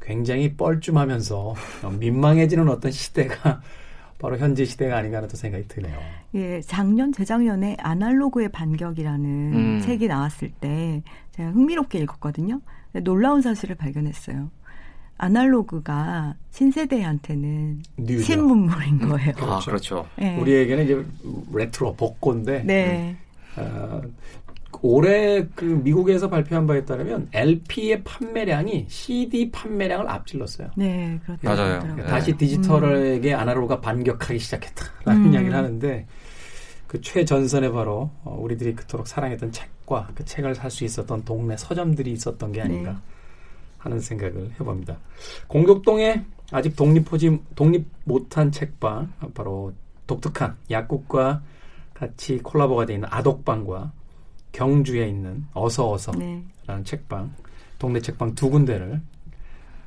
[0.00, 1.54] 굉장히 뻘쭘하면서
[1.98, 3.60] 민망해지는 어떤 시대가
[4.18, 5.98] 바로 현재 시대가 아닌가 하는 또 생각이 드네요.
[6.34, 9.80] 예, 작년 재작년에 아날로그의 반격이라는 음.
[9.84, 11.02] 책이 나왔을 때
[11.32, 12.60] 제가 흥미롭게 읽었거든요.
[13.02, 14.50] 놀라운 사실을 발견했어요.
[15.22, 18.24] 아날로그가 신세대한테는 뉴죠.
[18.24, 19.32] 신문물인 거예요.
[19.38, 20.04] 아, 그렇죠.
[20.16, 20.36] 네.
[20.36, 21.04] 우리에게는 이제
[21.54, 23.16] 레트로 복고인데 네.
[23.56, 24.02] 어,
[24.80, 30.70] 올해 그 미국에서 발표한 바에 따르면 LP의 판매량이 CD 판매량을 앞질렀어요.
[30.76, 31.40] 네, 그렇죠.
[31.44, 31.94] 맞아요.
[31.94, 32.02] 네.
[32.02, 35.32] 다시 디지털에게 아날로그가 반격하기 시작했다라는 음.
[35.34, 36.06] 이야기를 하는데
[36.88, 42.10] 그 최전선에 바로 어, 우리들이 그토록 사랑했던 책과 그 책을 살 수 있었던 동네 서점들이
[42.10, 42.96] 있었던 게 아닌가 네.
[43.82, 44.96] 하는 생각을 해봅니다.
[45.48, 49.72] 공격동에 아직 독립하지 독립 못한 책방 바로
[50.06, 51.42] 독특한 약국과
[51.94, 53.92] 같이 콜라보가 되어 있는 아독방과
[54.52, 56.82] 경주에 있는 어서 어서라는 네.
[56.84, 57.34] 책방
[57.78, 59.00] 동네 책방 두 군데를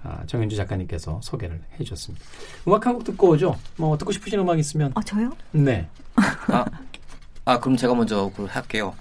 [0.03, 2.23] 아, 정현주 작가님께서 소개를 해주셨습니다.
[2.67, 3.55] 음악 한 곡 듣고 오죠.
[3.77, 5.31] 뭐 듣고 싶으신 음악 있으면 아, 저요?
[5.51, 6.65] 네 아,
[7.45, 8.93] 아 그럼 제가 먼저 그걸 할게요.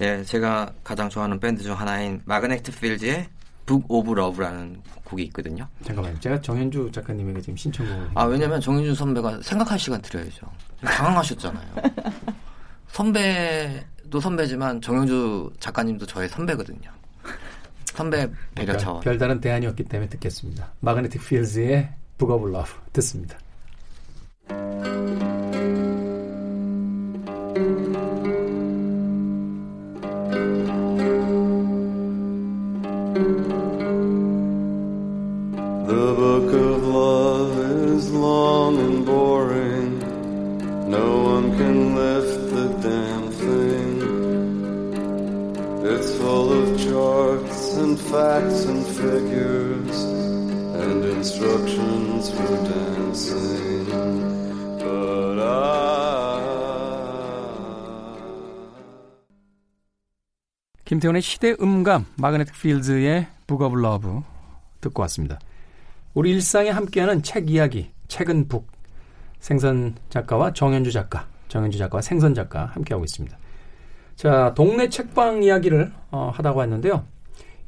[0.00, 3.28] 예, 제가 가장 좋아하는 밴드 중 하나인 Magnetic Field의
[3.66, 5.66] Book of Love라는 곡이 있거든요.
[5.84, 6.18] 잠깐만요.
[6.20, 10.46] 제가 정현주 작가님에게 지금 신청곡을 아 왜냐면 정현주 선배가 생각할 시간 드려야죠.
[10.84, 11.66] 당황하셨잖아요.
[12.88, 16.90] 선배도 선배지만 정현주 작가님도 저의 선배거든요.
[17.86, 19.00] 선배 배려 그러니까 차원.
[19.00, 20.72] 별다른 대안이었기 때문에 듣겠습니다.
[20.80, 23.36] Magnetic Fields의 Book of Love 듣습니다.
[48.10, 50.04] Facts and figures
[50.78, 53.86] and instructions for dancing.
[54.78, 56.36] But I.
[60.84, 64.22] 김태훈의 시대 음감 Magnetic Fields의 Book of Love
[64.80, 65.40] 듣고 왔습니다.
[66.14, 68.68] 우리 일상에 함께하는 책 이야기 책은 book
[69.40, 73.36] 생선 작가와 정현주 작가 정현주 작가와 생선 작가 함께하고 있습니다.
[74.14, 77.04] 자 동네 책방 이야기를 어, 하다고 했는데요.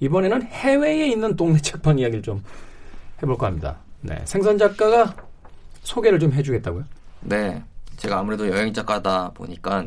[0.01, 2.43] 이번에는 해외에 있는 동네 책방 이야기를 좀
[3.23, 3.77] 해볼까 합니다.
[4.01, 5.15] 네, 생선 작가가
[5.83, 6.85] 소개를 좀 해주겠다고요?
[7.23, 7.63] 네,
[7.97, 9.85] 제가 아무래도 여행 작가다 보니까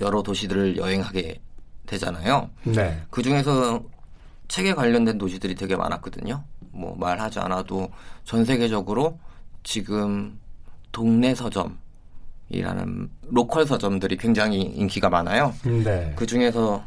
[0.00, 1.40] 여러 도시들을 여행하게
[1.86, 2.48] 되잖아요.
[2.64, 3.82] 네, 그 중에서
[4.48, 6.42] 책에 관련된 도시들이 되게 많았거든요.
[6.72, 7.90] 뭐 말하지 않아도
[8.24, 9.18] 전 세계적으로
[9.62, 10.38] 지금
[10.90, 15.54] 동네 서점이라는 로컬 서점들이 굉장히 인기가 많아요.
[15.64, 16.12] 네.
[16.16, 16.82] 그 중에서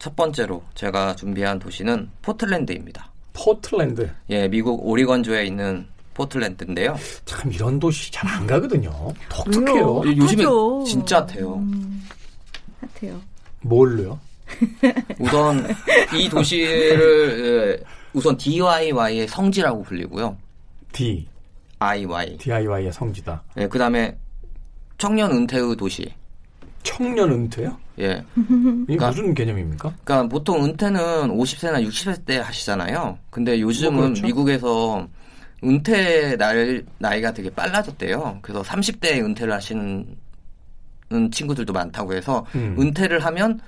[0.00, 3.12] 첫 번째로 제가 준비한 도시는 포틀랜드입니다.
[3.34, 6.96] 포틀랜드 예, 미국 오리건주에 있는 포틀랜드인데요.
[7.26, 8.90] 참 이런 도시 잘 안 가거든요.
[9.28, 9.98] 독특해요.
[9.98, 10.16] 왜요?
[10.16, 10.84] 요즘에 핫하죠.
[10.86, 11.54] 진짜 핫해요.
[11.56, 12.02] 음,
[12.80, 13.20] 핫해요.
[13.60, 14.18] 뭘로요?
[15.20, 15.68] 우선
[16.18, 17.84] 이 도시를 예,
[18.14, 20.34] 우선 DIY의 성지라고 불리고요.
[20.92, 21.28] D
[21.78, 22.38] IY.
[22.38, 23.42] DIY의 성지다.
[23.58, 24.16] 예, 그다음에
[24.96, 26.10] 청년 은퇴의 도시.
[26.82, 27.76] 청년 은퇴요?
[27.98, 28.22] 예.
[28.36, 28.44] 이게
[28.86, 29.94] 그러니까- 무슨 개념입니까?
[30.04, 33.18] 그러니까 보통 은퇴는 50세나 60세 때 하시잖아요.
[33.30, 34.22] 근데 요즘은 뭐 그렇죠.
[34.26, 35.08] 미국에서
[35.62, 38.38] 은퇴 날, 나이가 되게 빨라졌대요.
[38.40, 40.06] 그래서 30대에 은퇴를 하시는
[41.32, 42.76] 친구들도 많다고 해서 음.
[42.78, 43.60] 은퇴를 하면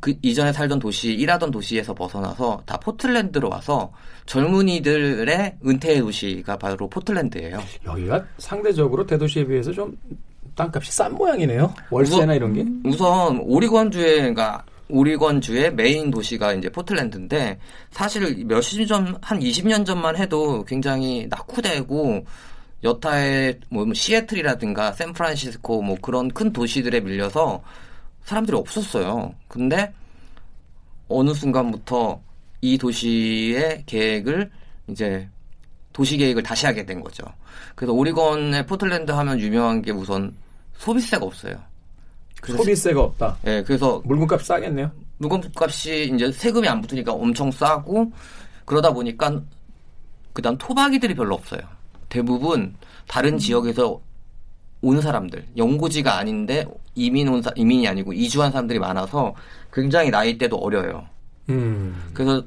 [0.00, 3.92] 그 이전에 살던 도시, 일하던 도시에서 벗어나서 다 포틀랜드로 와서
[4.26, 7.60] 젊은이들의 은퇴의 도시가 바로 포틀랜드예요.
[7.86, 9.96] 여기가 상대적으로 대도시에 비해서 좀
[10.54, 11.74] 땅값이 싼 모양이네요.
[11.90, 12.34] 월세나 우와.
[12.34, 12.64] 이런 게.
[12.84, 17.58] 우선 오리건주의 그러니까 오리건주의 메인 도시가 이제 포틀랜드인데
[17.90, 22.24] 사실 몇십 년, 한 20년 전만 해도 굉장히 낙후되고
[22.84, 27.62] 여타의 뭐 시애틀이라든가 샌프란시스코 뭐 그런 큰 도시들에 밀려서
[28.24, 29.34] 사람들이 없었어요.
[29.48, 29.92] 근데
[31.08, 32.20] 어느 순간부터
[32.60, 34.50] 이 도시의 계획을
[34.88, 35.28] 이제
[35.92, 37.24] 도시 계획을 다시 하게 된 거죠.
[37.74, 40.34] 그래서 오리건의 포틀랜드 하면 유명한 게 우선
[40.78, 41.56] 소비세가 없어요.
[42.44, 43.36] 소비세가 없다.
[43.46, 44.90] 예, 그래서 물건값 싸겠네요.
[45.18, 48.12] 물건값이 이제 세금이 안 붙으니까 엄청 싸고
[48.64, 49.40] 그러다 보니까
[50.32, 51.60] 그다음 토박이들이 별로 없어요.
[52.08, 52.74] 대부분
[53.06, 54.00] 다른 지역에서
[54.80, 59.34] 온 사람들, 연고지가 아닌데 이민 온 사, 이민이 아니고 이주한 사람들이 많아서
[59.72, 61.06] 굉장히 나이대도 어려요.
[61.48, 62.10] 음.
[62.12, 62.44] 그래서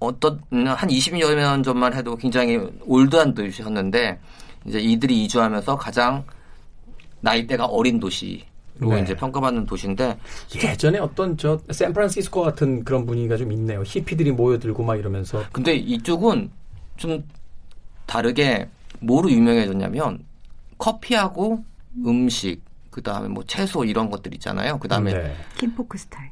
[0.00, 4.18] 어떤 한 20여 년 전만 해도 굉장히 올드한 도시였는데
[4.66, 6.24] 이제 이들이 이주하면서 가장
[7.20, 8.44] 나이대가 어린 도시
[8.78, 9.02] 로 네.
[9.02, 10.18] 이제 평가받는 도시인데
[10.56, 13.82] 예전에 어떤 저 샌프란시스코 같은 그런 분위기가 좀 있네요.
[13.84, 16.50] 히피들이 모여들고 막 이러면서 근데 이쪽은
[16.96, 17.22] 좀
[18.06, 20.24] 다르게 뭐로 유명해졌냐면
[20.78, 21.62] 커피하고
[22.06, 24.78] 음식, 그 다음에 뭐 채소 이런 것들 있잖아요.
[24.78, 25.36] 그 다음에 네.
[25.58, 26.30] Kinfolk 스타일.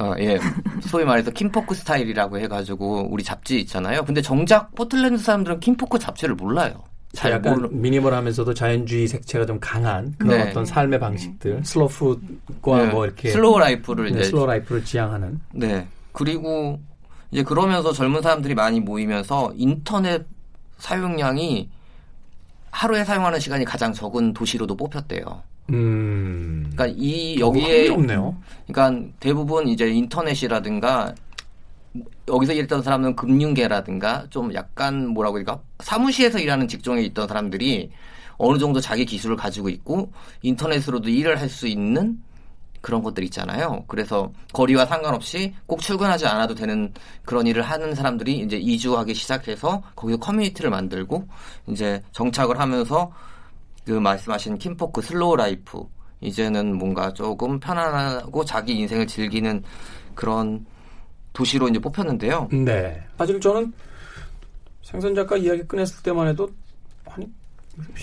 [0.00, 0.38] 어, 예.
[0.82, 4.04] 소위 말해서 Kinfolk 스타일이라고 해가지고 우리 잡지 있잖아요.
[4.04, 6.82] 근데 정작 포틀랜드 사람들은 Kinfolk 잡지를 몰라요.
[7.12, 7.68] 잘 약간 모르.
[7.70, 10.50] minimal하면서도 자연주의 색채가 좀 강한 그런 네.
[10.50, 12.90] 어떤 삶의 방식들, 슬로우 푸드과 네.
[12.90, 15.86] 뭐 이렇게 slow life를 네, 이제 slow life를 지향하는 네.
[16.12, 16.80] 그리고
[17.30, 20.24] 이제 그러면서 젊은 사람들이 많이 모이면서 인터넷
[20.78, 21.68] 사용량이
[22.70, 25.42] 하루에 사용하는 시간이 가장 적은 도시로도 뽑혔대요.
[25.70, 26.70] 음.
[26.72, 28.36] 그러니까 이 여기에 흥미롭네요.
[28.66, 31.14] 그러니까 대부분 이제 인터넷이라든가
[32.28, 37.90] 여기서 일했던 사람은 금융계라든가 좀 약간 뭐라고 할까 사무실에서 일하는 직종에 있던 사람들이
[38.38, 40.10] 어느 정도 자기 기술을 가지고 있고
[40.42, 42.18] 인터넷으로도 일을 할 수 있는
[42.80, 43.84] 그런 것들 있잖아요.
[43.86, 46.92] 그래서 거리와 상관없이 꼭 출근하지 않아도 되는
[47.24, 51.28] 그런 일을 하는 사람들이 이제 이주하기 시작해서 거기서 커뮤니티를 만들고
[51.68, 53.12] 이제 정착을 하면서
[53.84, 55.84] 그 말씀하신 Kinfolk slow life
[56.20, 59.62] 이제는 뭔가 조금 편안하고 자기 인생을 즐기는
[60.14, 60.64] 그런
[61.32, 62.48] 도시로 이제 뽑혔는데요.
[62.52, 63.02] 네.
[63.18, 63.72] 사실 저는
[64.82, 66.48] 생선 작가 이야기 꺼냈을 때만 해도
[67.06, 67.28] 아니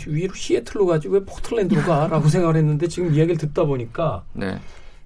[0.07, 4.59] 위로 시애틀로 가지 왜 포틀랜드로 가라고 생각을 했는데 지금 이야기를 듣다 보니까 네.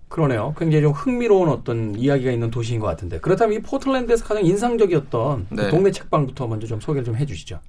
[0.07, 0.53] 그러네요.
[0.57, 5.55] 굉장히 좀 흥미로운 어떤 이야기가 있는 도시인 것 같은데 그렇다면 이 포틀랜드에서 가장 인상적이었던 그
[5.55, 5.69] 네.
[5.69, 7.59] 동네 책방부터 먼저 좀 소개를 좀 해주시죠.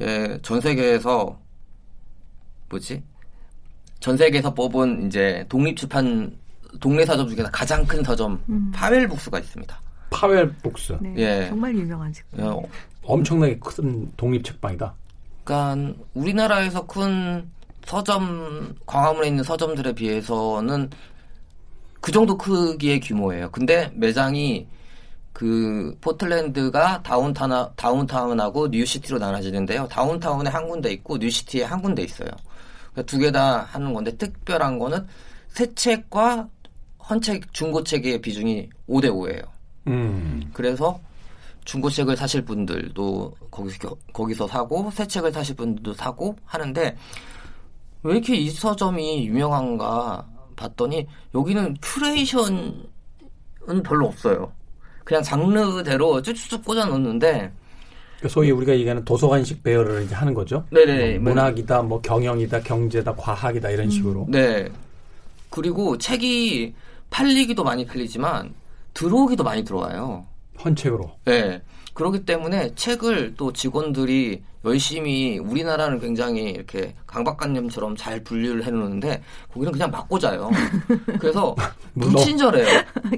[0.00, 1.38] 예, 전 세계에서
[2.68, 3.02] 뭐지?
[4.00, 6.36] 전 세계에서 뽑은 이제 독립 출판
[6.80, 8.70] 동네 서점 중에서 가장 큰 서점 음.
[8.74, 9.80] 파웰 북스가 있습니다.
[10.10, 10.98] 파웰 북스.
[11.00, 11.48] 네, 예.
[11.48, 12.24] 정말 유명한 집.
[12.38, 12.62] 어,
[13.02, 14.94] 엄청나게 큰 독립 책방이다.
[15.44, 17.48] 그러니까 우리나라에서 큰
[17.84, 20.90] 서점 광화문에 있는 서점들에 비해서는
[22.00, 23.50] 그 정도 크기의 규모예요.
[23.50, 24.66] 근데 매장이
[25.32, 29.86] 그 포틀랜드가 downtown downtown하고 new city로 나눠지는데요.
[29.88, 32.30] downtown에 한 군데 있고 new city에 한 군데 있어요.
[32.96, 35.06] 그러니까 두개 다 하는 건데 특별한 거는
[35.48, 36.48] 새 책과
[37.08, 39.44] 헌책 중고 책의 비중이 5대 5예요.
[39.88, 40.50] 음.
[40.52, 40.98] 그래서
[41.64, 46.96] 중고 책을 사실 분들도 거기서 거기서 사고 새 책을 사실 분들도 사고 하는데
[48.02, 54.52] 왜 이렇게 이 서점이 유명한가 봤더니 여기는 큐레이션은 별로 없어요.
[55.04, 57.65] 그냥 장르대로 쭉쭉쭉 꽂아 놓는데 그러니까
[58.28, 60.64] 소위 우리가 얘기하는 도서관식 배열을 이제 하는 거죠.
[60.70, 64.26] 네네 뭐 문학이다, 뭐 경영이다, 경제다, 과학이다 이런 식으로.
[64.28, 64.68] 네
[65.50, 66.74] 그리고 책이
[67.10, 68.52] 팔리기도 많이 팔리지만
[68.94, 70.24] 들어오기도 많이 들어와요.
[70.64, 71.10] 헌책으로.
[71.24, 71.60] 네.
[71.94, 79.90] 그렇기 때문에 책을 또 직원들이 열심히 우리나라는 굉장히 이렇게 강박관념처럼 잘 분류를 해놓는데 거기는 그냥
[79.90, 80.50] 막 꽂아요.
[81.18, 81.54] 그래서
[81.94, 82.66] 뭐 너- 불친절해요.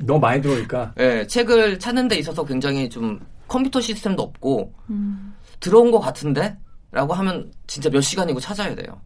[0.02, 5.34] 너무 많이 들어오니까 네, 책을 찾는 데 있어서 굉장히 좀 컴퓨터 시스템도 없고 음.
[5.60, 6.56] 들어온 것 같은데?
[6.92, 9.00] 라고 하면 진짜 몇 시간이고 찾아야 돼요.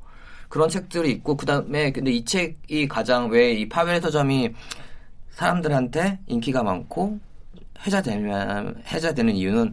[0.49, 4.51] 그런 책들이 있고, 그 다음에, 근데 이 책이 가장 왜 이 파벨 서점이
[5.31, 7.19] 사람들한테 인기가 많고,
[7.87, 9.73] 해자되면, 해자되는 이유는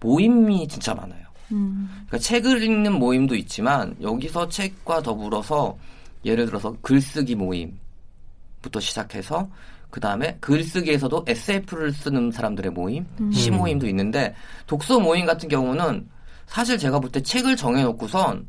[0.00, 1.24] 모임이 진짜 많아요.
[1.52, 1.88] 음.
[2.08, 5.78] 그러니까 책을 읽는 모임도 있지만, 여기서 책과 더불어서,
[6.24, 9.48] 예를 들어서 글쓰기 모임부터 시작해서,
[9.90, 14.34] 그 다음에 글쓰기에서도 SF를 쓰는 사람들의 모임, 시 모임도 있는데,
[14.66, 16.08] 독서 모임 같은 경우는
[16.46, 18.46] 사실 제가 볼 때 책을 정해놓고선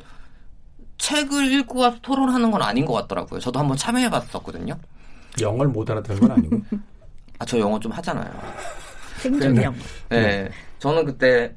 [0.98, 3.40] 책을 읽고 와서 토론하는 건 아닌 것 같더라고요.
[3.40, 4.76] 저도 한번 참여해봤었거든요.
[5.42, 6.62] 영어를 못 알아듣는 건 아니고.
[7.40, 8.32] 아, 저 영어 좀 하잖아요.
[9.18, 9.74] 생존형.
[10.10, 10.50] 네.
[10.80, 11.54] 저는 그때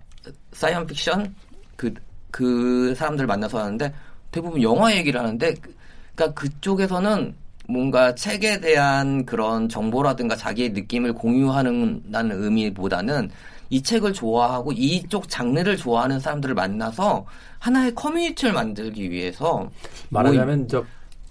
[0.53, 1.35] 사이언 픽션
[1.77, 1.92] 그,
[2.31, 3.92] 그 사람들 만나서 하는데
[4.31, 5.75] 대부분 영화 얘기를 하는데 그-
[6.14, 7.35] 그러니까 그쪽에서는
[7.68, 13.31] 뭔가 책에 대한 그런 정보라든가 자기의 느낌을 공유하는 의미보다는
[13.70, 17.24] 이 책을 좋아하고 이쪽 장르를 좋아하는 사람들을 만나서
[17.59, 19.68] 하나의 커뮤니티를 만들기 위해서
[20.11, 20.85] 말하자면 저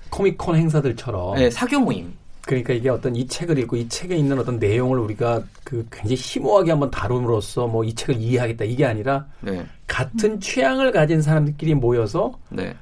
[0.09, 2.11] 코미콘 행사들처럼 네, 사교 모임.
[2.41, 6.71] 그러니까 이게 어떤 이 책을 읽고 이 책에 있는 어떤 내용을 우리가 그 굉장히 심오하게
[6.71, 9.65] 한번 다룸으로써 뭐 이 책을 이해하겠다 이게 아니라 네.
[9.87, 12.75] 같은 취향을 가진 사람들끼리 모여서 네.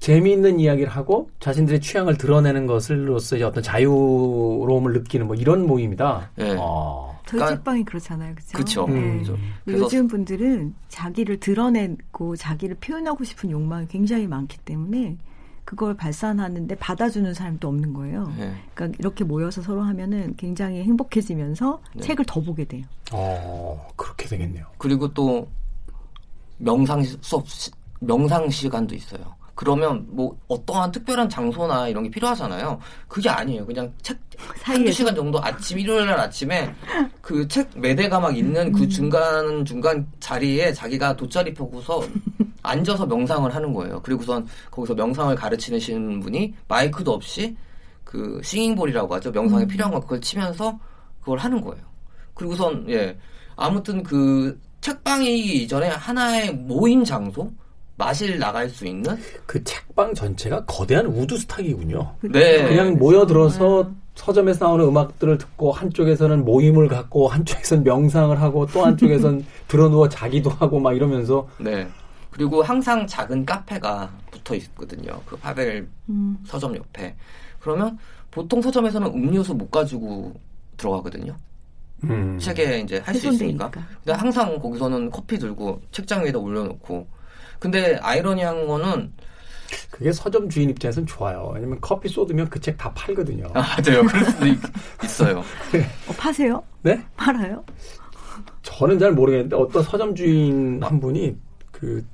[0.00, 6.30] 재미있는 이야기를 하고 자신들의 취향을 드러내는 것을로서 이제 어떤 자유로움을 느끼는 뭐 이런 모임이다.
[6.36, 6.56] 네.
[6.58, 7.14] 어.
[7.26, 8.34] 저희 그러니까- 책방이 그렇잖아요.
[8.34, 8.58] 그죠?
[8.58, 8.86] 그쵸.
[8.88, 8.94] 네.
[9.00, 9.36] 음.
[9.68, 15.16] 요즘 분들은 자기를 드러내고 자기를 표현하고 싶은 욕망이 굉장히 많기 때문에
[15.64, 18.30] 그걸 발산하는데 받아주는 사람도 없는 거예요.
[18.36, 18.52] 네.
[18.74, 22.02] 그러니까 이렇게 모여서 서로 하면은 굉장히 행복해지면서 네.
[22.02, 22.84] 책을 더 보게 돼요.
[23.12, 24.66] 어, 그렇게 되겠네요.
[24.76, 25.48] 그리고 또
[26.58, 29.24] 명상 시- 수업 시- 명상 시간도 있어요.
[29.54, 32.78] 그러면 뭐 어떠한 특별한 장소나 이런 게 필요하잖아요.
[33.08, 33.64] 그게 아니에요.
[33.66, 34.18] 그냥 책
[34.62, 34.90] 한두.
[34.90, 36.74] 시간 정도 아침 일요일 날 아침에
[37.20, 42.02] 그 책 매대가 막 있는 그 중간 중간 자리에 자기가 돗자리 펴고서
[42.62, 44.00] 앉아서 명상을 하는 거예요.
[44.02, 47.56] 그리고선 거기서 명상을 가르치시는 분이 마이크도 없이
[48.02, 49.30] 그 싱잉볼이라고 하죠.
[49.30, 50.78] 명상에 필요한 거 그걸 치면서
[51.20, 51.84] 그걸 하는 거예요.
[52.34, 53.16] 그리고선 예
[53.54, 57.50] 아무튼 그 책방이기 이전에 하나의 모임 장소
[57.96, 62.16] 마실 나갈 수 있는 그 책방 전체가 거대한 Woodstock이군요.
[62.22, 68.84] 네 그냥 모여 들어서 서점에서 나오는 음악들을 듣고 한쪽에서는 모임을 갖고 한쪽에서는 명상을 하고 또
[68.84, 71.86] 한쪽에서는 드러누워 자기도 하고 막 이러면서 네.
[72.30, 75.20] 그리고 항상 작은 카페가 붙어 있거든요.
[75.26, 76.36] 그 파웰 음.
[76.46, 77.14] 서점 옆에.
[77.60, 77.96] 그러면
[78.32, 80.32] 보통 서점에서는 음료수 못 가지고
[80.76, 81.36] 들어가거든요.
[82.04, 82.36] 음.
[82.40, 83.70] 책에 이제 할 수 있으니까.
[83.70, 87.13] 근데 항상 거기서는 커피 들고 책장 위에다 올려놓고.
[87.58, 89.12] 근데 아이러니한 거는
[89.90, 91.50] 그게 서점 주인 입장에서는 좋아요.
[91.54, 93.46] 왜냐면 커피 쏟으면 그 책 다 팔거든요.
[93.54, 94.04] 아, 맞아요.
[94.04, 94.58] 그럴 수도 있,
[95.02, 95.38] 있어요.
[95.38, 96.62] 어, 파세요?
[96.82, 97.04] 네?
[97.16, 97.64] 팔아요?
[98.62, 101.36] 저는 잘 모르겠는데 어떤 서점 주인 한 분이
[101.70, 102.04] 그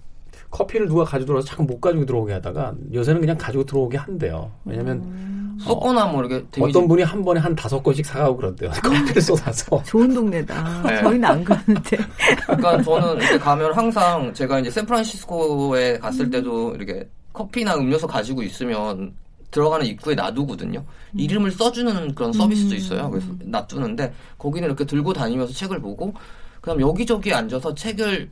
[0.51, 4.51] 커피를 누가 가지고 들어와서 자꾸 못 가지고 들어오게 하다가 요새는 그냥 가지고 들어오게 한대요.
[4.65, 8.71] 왜냐면 쏟거나 뭐 이렇게 데미지 어떤 분이 한 번에 한 다섯 건씩 사가고 그런대요.
[8.83, 9.83] 커피를 쏟아서.
[9.85, 10.83] 좋은 동네다.
[10.83, 11.01] 네.
[11.03, 11.99] 저희는 안 그러는데.
[12.47, 19.13] 그러니까 저는 이렇게 가면 항상 제가 이제 샌프란시스코에 갔을 때도 이렇게 커피나 음료수 가지고 있으면
[19.51, 20.83] 들어가는 입구에 놔두거든요.
[21.15, 23.11] 이름을 써주는 그런 서비스도 있어요.
[23.11, 26.15] 그래서 놔두는데 거기는 이렇게 들고 다니면서 책을 보고
[26.61, 28.31] 그다음 여기저기 앉아서 책을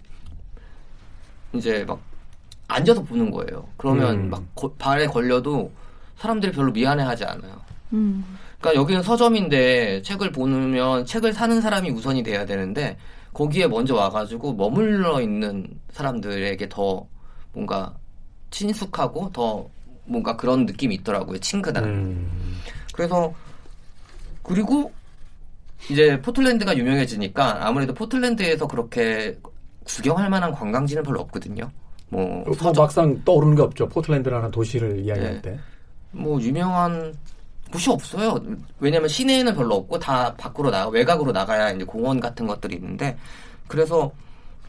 [1.55, 1.99] 이제 막
[2.69, 3.67] 앉아서 보는 거예요.
[3.77, 4.31] 그러면 음.
[4.31, 5.71] 막 거- 발에 걸려도
[6.19, 7.61] 사람들이 별로 미안해하지 않아요.
[7.93, 8.25] 음.
[8.61, 12.97] 그러니까 여기는 서점인데 책을 보면 책을 사는 사람이 우선이 돼야 되는데
[13.33, 17.07] 거기에 먼저 와가지고 머물러 있는 사람들에게 더
[17.53, 17.95] 뭔가
[18.51, 19.69] 친숙하고 더
[20.05, 21.39] 뭔가 그런 느낌이 있더라고요.
[21.39, 21.85] 친근한.
[21.85, 22.59] 음.
[22.93, 23.33] 그래서
[24.43, 24.93] 그리고
[25.91, 29.39] 이제 포틀랜드가 유명해지니까 아무래도 포틀랜드에서 그렇게
[29.85, 31.71] 구경할 만한 관광지는 별로 없거든요.
[32.09, 33.89] 뭐 뭐 막상 떠오르는 게 없죠.
[33.89, 35.43] 포틀랜드라는 도시를 이야기할 네.
[35.43, 35.59] 때.
[36.11, 37.15] 뭐 유명한
[37.73, 38.39] 곳이 없어요.
[38.81, 43.17] 왜냐면 시내에는 별로 없고 다 밖으로 나가 외곽으로 나가야 이제 공원 같은 것들이 있는데
[43.67, 44.11] 그래서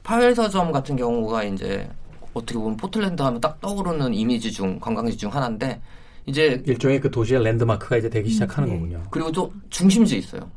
[0.03, 1.89] 파웰 서점 같은 경우가 이제
[2.33, 5.81] 어떻게 보면 포틀랜드 하면 딱 떠오르는 이미지 중 관광지 중 하나인데
[6.25, 8.75] 이제 일종의 그 도시의 랜드마크가 이제 되기 시작하는 네.
[8.75, 9.03] 거군요.
[9.09, 10.49] 그리고 또 중심지에 있어요.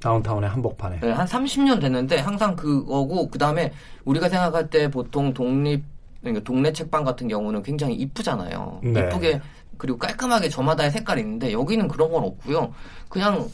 [0.00, 1.00] 다운타운의 한복판에.
[1.00, 3.72] 네, 한 30년 됐는데 항상 그거고 그다음에
[4.04, 5.82] 우리가 생각할 때 보통 독립
[6.20, 8.80] 그러니까 동네 책방 같은 경우는 굉장히 이쁘잖아요.
[8.82, 9.00] 네.
[9.00, 9.40] 이쁘게
[9.78, 12.72] 그리고 깔끔하게 저마다의 색깔이 있는데 여기는 그런 건 없고요.
[13.08, 13.48] 그냥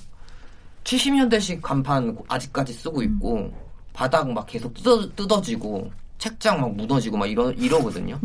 [0.84, 3.52] 70년대식 간판 아직까지 쓰고 있고
[3.92, 8.18] 바닥 막 계속 뜯어, 뜯어 지고 책장 막 무너지고 막 이러 이러거든요.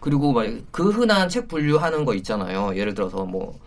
[0.00, 2.76] 그리고 막 그 흔한 책 분류하는 거 있잖아요.
[2.76, 3.58] 예를 들어서 뭐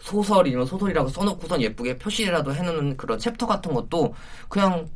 [0.00, 4.14] 소설이면 소설이라고 써놓고선 예쁘게 표시라도 해놓는 그런 챕터 같은 것도
[4.48, 4.86] 그냥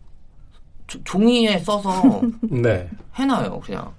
[0.86, 2.88] 조- 종이에 써서 네.
[3.14, 3.92] 해놔요, 그냥.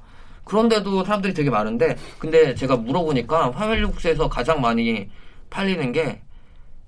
[0.48, 5.10] 그런데도 사람들이 되게 많은데, 근데 제가 물어보니까 화멜룩스에서 가장 많이
[5.50, 6.22] 팔리는 게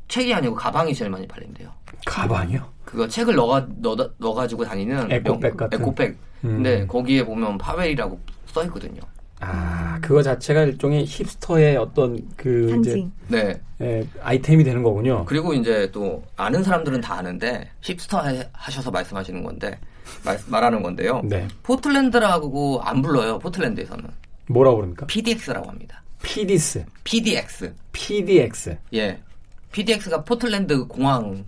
[0.08, 1.70] 책이 아니고 가방이 제일 많이 팔린대요.
[2.06, 2.66] 가방이요?
[2.86, 5.80] 그거 책을 넣어, 넣어, 넣어가지고 다니는 에코백 명- 같은?
[5.80, 6.18] 에코백.
[6.46, 6.50] 음.
[6.56, 9.02] 근데 거기에 보면 파웰이라고 써 있거든요.
[9.42, 13.12] 아, 그거 자체가 일종의 힙스터의 어떤 그 이제 상징.
[13.28, 13.62] 네.
[13.82, 15.24] 예, 아이템이 되는 거군요.
[15.26, 19.78] 그리고 이제 또 아는 사람들은 다 아는데 힙스터 하- 하셔서 말씀하시는 건데
[20.24, 21.22] 말, 말하는 건데요.
[21.24, 21.48] 네.
[21.64, 23.40] 포틀랜드라고 안 불러요.
[23.40, 24.06] 포틀랜드에서는
[24.48, 25.06] 뭐라고 그럽니까?
[25.06, 26.04] PDX라고 합니다.
[26.24, 27.74] PDS, PDX.
[27.92, 28.78] PDX.
[28.94, 29.20] 예.
[29.72, 31.46] PDX가 포틀랜드 공항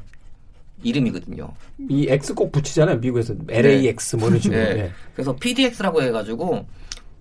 [0.84, 1.54] 이름이거든요.
[1.90, 2.98] 이 X 꼭 붙이잖아요.
[2.98, 4.60] 미국에서 LAX 뭐 이런 식으로.
[4.60, 4.80] 네.
[4.80, 4.92] 예.
[5.14, 6.66] 그래서 PDX라고 해가지고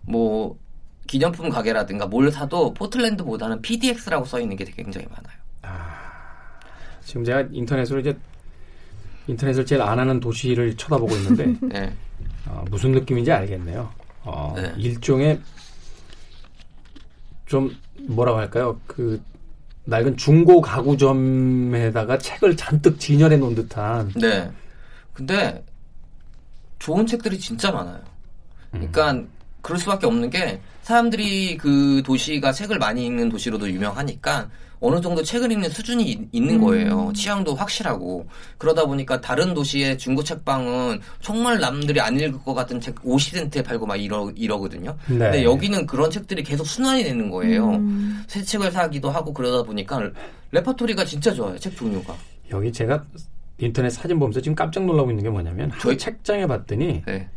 [0.02, 0.56] 뭐
[1.06, 5.40] 기념품 가게라든가 뭘 사도 포틀랜드보다는 PDX라고 써 있는 게 되게 굉장히 많아요.
[7.04, 8.16] 지금 제가 인터넷으로 이제
[9.30, 11.92] 인터넷을 제일 안 하는 도시를 쳐다보고 있는데 네.
[12.46, 13.90] 어, 무슨 느낌인지 알겠네요.
[14.22, 14.72] 어, 네.
[14.76, 15.40] 일종의
[17.46, 17.74] 좀
[18.06, 18.80] 뭐라고 할까요?
[18.86, 19.20] 그
[19.84, 24.50] 낡은 중고 가구점에다가 책을 잔뜩 진열해 놓은 듯한 네.
[25.12, 25.64] 근데
[26.78, 28.00] 좋은 책들이 진짜 많아요.
[28.70, 29.22] 그러니까
[29.62, 34.48] 그럴 수밖에 없는 게 사람들이 그 도시가 책을 많이 읽는 도시로도 유명하니까
[34.80, 37.12] 어느 정도 책을 읽는 수준이 있- 있는 거예요.
[37.14, 38.26] 취향도 확실하고
[38.56, 43.84] 그러다 보니까 다른 도시의 중고 책방은 정말 남들이 안 읽을 것 같은 책 50센트에 팔고
[43.86, 44.96] 막 이러 이러거든요.
[45.08, 45.18] 네.
[45.18, 47.68] 근데 여기는 그런 책들이 계속 순환이 되는 거예요.
[47.72, 48.24] 음.
[48.26, 50.00] 새 책을 사기도 하고 그러다 보니까
[50.52, 51.58] 레퍼토리가 진짜 좋아요.
[51.58, 52.16] 책 종류가.
[52.50, 53.04] 여기 제가
[53.58, 57.28] 인터넷 사진 보면서 지금 깜짝 놀라고 있는 게 뭐냐면 한 저희- 책장에 봤더니 네.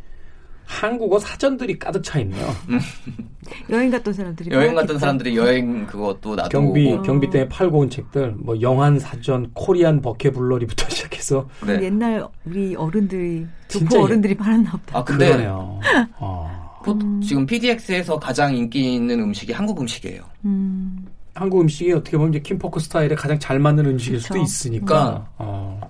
[0.66, 2.46] 한국어 사전들이 가득 차 있네요.
[3.70, 4.98] 여행 갔던 사람들이 여행 갔던.
[4.98, 7.02] 사람들이 여행 그것도 나도 경비 오고.
[7.02, 11.82] 경비 때문에 팔고 온 책들 뭐 영한 사전, Korean vocabulary부터 시작해서 네.
[11.82, 14.98] 옛날 우리 어른들이 진짜 어른들이 팔았나 보다.
[14.98, 15.80] 아 근데 그러네요.
[16.18, 16.80] 어.
[16.84, 20.22] 포- 지금 PDX에서 가장 인기 있는 음식이 한국 음식이에요.
[20.44, 21.06] 음.
[21.34, 24.44] 한국 음식이 어떻게 보면 이제 Kinfolk 스타일에 가장 잘 맞는 음식일 수도 그쵸.
[24.44, 25.26] 있으니까.
[25.38, 25.80] 어.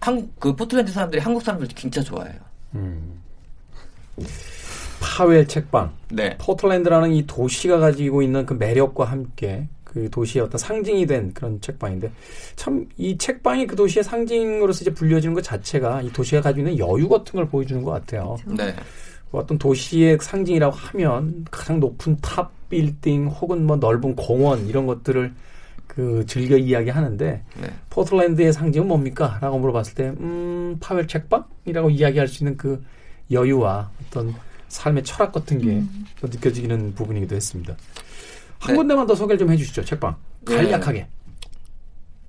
[0.00, 2.38] 한국 그 포틀랜드 사람들이 한국 사람들 진짜 좋아해요.
[2.74, 3.17] 음.
[5.00, 5.92] 파웰 책방.
[6.10, 6.36] 네.
[6.38, 12.12] 포틀랜드라는 이 도시가 가지고 있는 그 매력과 함께 그 도시의 어떤 상징이 된 그런 책방인데
[12.56, 17.08] 참 이 책방이 그 도시의 상징으로서 이제 불려지는 것 자체가 이 도시가 가지고 있는 여유
[17.08, 18.36] 같은 걸 보여주는 것 같아요.
[18.44, 18.74] 네.
[19.30, 25.32] 어떤 도시의 상징이라고 하면 가장 높은 탑 빌딩 혹은 뭐 넓은 공원 이런 것들을
[25.86, 27.68] 그 즐겨 이야기하는데 네.
[27.90, 29.38] 포틀랜드의 상징은 뭡니까?
[29.40, 32.82] 라고 물어봤을 때, 음, 파웰 책방이라고 이야기할 수 있는 그
[33.30, 34.34] 여유와 어떤
[34.68, 37.76] 삶의 철학 같은 게 또 느껴지는 부분이기도 했습니다.
[38.58, 38.76] 한 네.
[38.76, 40.16] 군데만 더 소개를 좀 해주시죠, 책방.
[40.44, 41.06] 간략하게.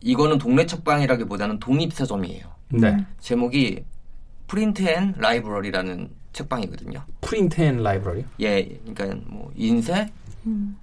[0.01, 2.45] 이거는 동네 책방이라기보다는 독립 서점이에요.
[2.69, 3.05] 네.
[3.19, 3.83] 제목이
[4.47, 7.03] Print and Library라는 책방이거든요.
[7.21, 8.23] Print and Library.
[8.39, 10.09] 예, 그러니까 뭐 인쇄
[10.45, 10.77] 음.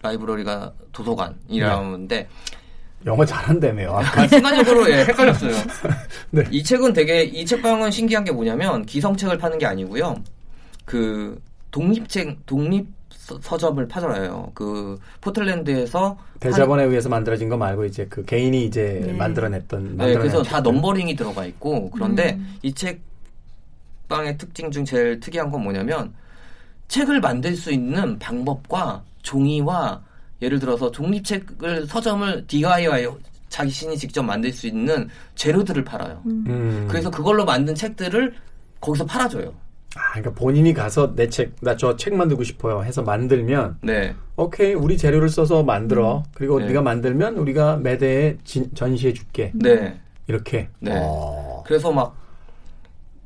[0.00, 2.28] library가 도서관이라는데
[3.06, 3.90] 영어 잘한다며요.
[3.92, 4.22] 아까.
[4.22, 5.52] 아, 순간적으로 예, 헷갈렸어요.
[6.30, 6.44] 네.
[6.50, 10.16] 이 책은 되게 이 책방은 신기한 게 뭐냐면 기성책을 파는 게 아니고요.
[10.84, 11.40] 그
[11.70, 14.50] 독립책 독립 서- 서점을 팔아요.
[14.54, 19.12] 그 포틀랜드에서 대자본에 의해서 만들어진 거 말고 이제 그 개인이 이제 네.
[19.12, 19.82] 만들어냈던.
[19.82, 20.72] 네, 만들어낸 그래서 다 책들.
[20.72, 22.56] numbering이 들어가 있고 그런데 음.
[22.62, 26.12] 이 책방의 특징 중 제일 특이한 건 뭐냐면
[26.88, 30.02] 책을 만들 수 있는 방법과 종이와
[30.42, 33.06] 예를 들어서 독립책을 서점을 DIY
[33.48, 36.20] 자신이 직접 만들 수 있는 재료들을 팔아요.
[36.26, 36.86] 음.
[36.90, 38.34] 그래서 그걸로 만든 책들을
[38.80, 39.54] 거기서 팔아줘요.
[39.94, 44.72] 아, 그러니까 본인이 가서 내 책, 나 저 책 만들고 싶어요 해서 만들면 네, 오케이
[44.72, 46.66] 우리 재료를 써서 만들어 그리고 네.
[46.68, 50.00] 네가 만들면 우리가 매대에 진- 전시해 줄게 네.
[50.28, 50.92] 이렇게 네.
[50.96, 51.62] 어.
[51.66, 52.16] 그래서 막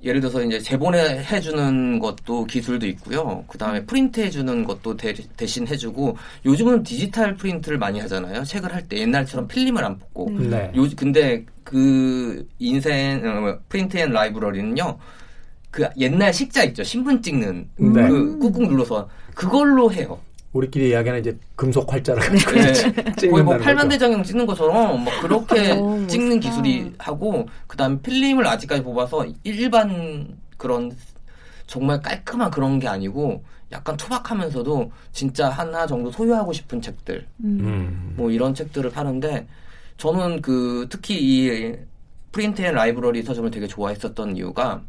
[0.07, 3.45] 예를 들어서 이제 재본해 해주는 것도 기술도 있고요.
[3.49, 5.13] 그 다음에 프린트 해주는 것도 대,
[5.47, 8.45] 신 해주고 요즘은 디지털 프린트를 많이 하잖아요.
[8.45, 10.31] 책을 할 때 옛날처럼 필름을 안 뽑고.
[10.49, 10.71] 네.
[10.77, 14.97] 요 근데 그 인생 어, Print and Library는요.
[15.73, 16.85] 그 옛날 식자 있죠.
[16.85, 18.09] 신분 찍는 네.
[18.09, 20.19] 그 꾹꾹 눌러서 그걸로 해요.
[20.57, 22.73] 우리끼리 이야기하는 이제 금속 활자를 가지고 네.
[22.73, 23.59] 찍는다는 거의 뭐.
[23.59, 26.49] 팔만대장경 찍는 것처럼 막 그렇게 오, 찍는 멋있다.
[26.51, 30.91] 기술이 하고 그다음에 필름을 아직까지 뽑아서 일반 그런
[31.67, 33.43] 정말 깔끔한 그런 게 아니고
[33.73, 37.61] 약간 투박하면서도 진짜 하나 정도 소유하고 싶은 책들 음.
[37.61, 38.15] 음.
[38.17, 39.47] 뭐 이런 책들을 파는데
[39.97, 41.75] 저는 그 특히 이
[42.33, 44.83] 프린트 앤 라이브러리 서점을 되게 좋아했었던 이유가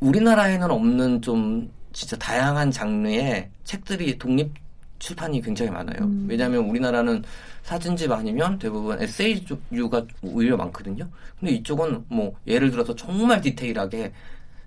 [0.00, 4.52] 우리나라에는 없는 좀 진짜 다양한 장르의 책들이 독립
[4.98, 6.04] 출판이 굉장히 많아요.
[6.04, 6.26] 음.
[6.28, 7.24] 왜냐하면 우리나라는
[7.64, 11.08] 사진집 아니면 대부분 에세이류가 오히려 많거든요.
[11.38, 14.12] 근데 이쪽은 뭐 예를 들어서 정말 디테일하게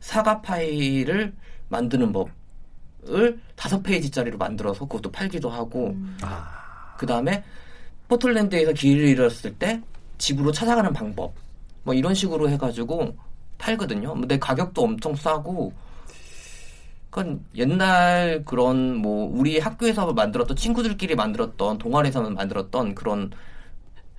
[0.02, 1.34] 사과 파이를
[1.70, 6.18] 만드는 법을 다섯 페이지짜리로 만들어서 그것도 팔기도 하고 음.
[6.22, 7.44] 아, 그 다음에
[8.08, 9.82] 포틀랜드에서 길을 잃었을 때
[10.18, 11.34] 집으로 찾아가는 방법
[11.84, 13.16] 뭐 이런 식으로 해가지고
[13.58, 14.14] 팔거든요.
[14.14, 15.74] 근데 가격도 엄청 싸고
[17.16, 23.32] 그건 옛날 그런 뭐 우리 학교에서 만들었던 친구들끼리 만들었던 동아리에서 만들었던 그런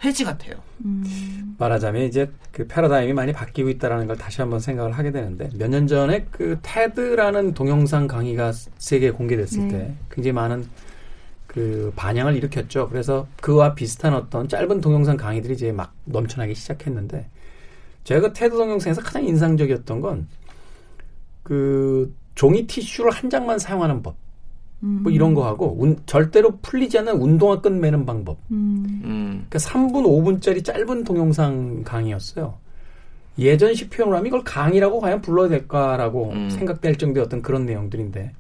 [0.03, 0.55] 회지 같아요.
[0.83, 1.55] 음.
[1.59, 5.87] 말하자면 이제 그 패러다임이 많이 바뀌고 있다라는 걸 다시 한번 생각을 하게 되는데 몇 년
[5.87, 9.69] 전에 그 테드라는 동영상 강의가 세계에 공개됐을 네.
[9.69, 10.67] 때 굉장히 많은
[11.47, 12.89] 그 반향을 일으켰죠.
[12.89, 17.29] 그래서 그와 비슷한 어떤 짧은 동영상 강의들이 이제 막 넘쳐나기 시작했는데
[18.05, 20.27] 제가 그 테드 동영상에서 가장 인상적이었던 건
[21.47, 24.15] 그 종이 티슈를 한 장만 사용하는 법,
[24.85, 25.01] 음.
[25.03, 28.37] 뭐 이런 거 하고 운- 절대로 풀리지 않는 운동화 끈 매는 방법.
[28.53, 29.01] 음.
[29.05, 32.55] 음, 그러니까 3분, 5분짜리 짧은 동영상 강의였어요.
[33.39, 36.49] 예전식 표현으로 하면 이걸 강의라고 과연 불러야 될까라고 음.
[36.51, 38.33] 생각될 정도의 어떤 그런 내용들인데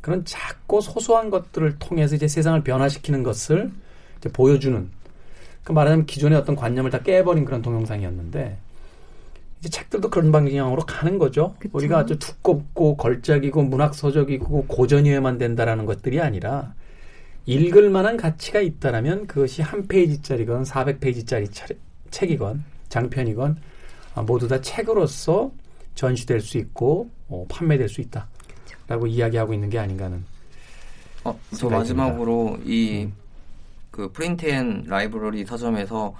[0.00, 3.70] 그런 작고 소소한 것들을 통해서 이제 세상을 변화시키는 것을
[4.18, 4.88] 이제 보여주는
[5.64, 8.56] 그 말하자면 기존의 어떤 관념을 다 깨버린 그런 동영상이었는데
[9.60, 11.54] 이제 책들도 그런 방향으로 가는 거죠.
[11.58, 11.76] 그쵸.
[11.76, 16.74] 우리가 아주 두껍고 걸작이고 문학 서적이고 고전이어야만 된다라는 것들이 아니라
[17.46, 21.50] 읽을 만한 가치가 있다라면 그것이 한 페이지짜리건 400페이지짜리
[22.10, 23.56] 책이건 장편이건
[24.14, 25.50] 아, 모두 다 책으로서
[25.94, 30.24] 전시될 수 있고 어, 판매될 수 있다라고 이야기하고 있는 게 아닌가 하는
[31.24, 33.08] 어, 저 마지막으로 이
[33.98, 36.14] 그 프린트 앤 라이브러리 서점에서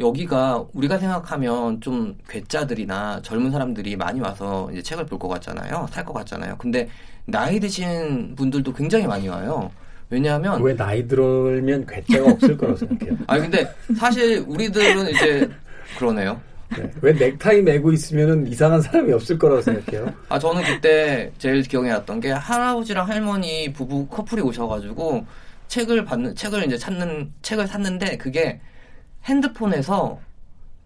[0.00, 5.86] 여기가 우리가 생각하면 좀 괴짜들이나 젊은 사람들이 많이 와서 이제 책을 볼 것 같잖아요.
[5.90, 6.56] 살 것 같잖아요.
[6.58, 6.88] 근데
[7.26, 9.70] 나이 드신 분들도 굉장히 많이 와요.
[10.08, 13.16] 왜냐하면 왜 나이 들면 괴짜가 없을 거라고 생각해요.
[13.28, 15.48] 아니 근데 사실 우리들은 이제
[15.98, 16.40] 그러네요.
[16.76, 16.90] 네.
[17.02, 20.12] 왜 넥타이 메고 있으면 이상한 사람이 없을 거라고 생각해요.
[20.28, 25.26] 아 저는 그때 제일 기억에 났던 게 할아버지랑 할머니 부부 커플이 오셔가지고
[25.68, 28.60] 책을 받는 책을 이제 찾는 책을 샀는데 그게
[29.24, 30.18] 핸드폰에서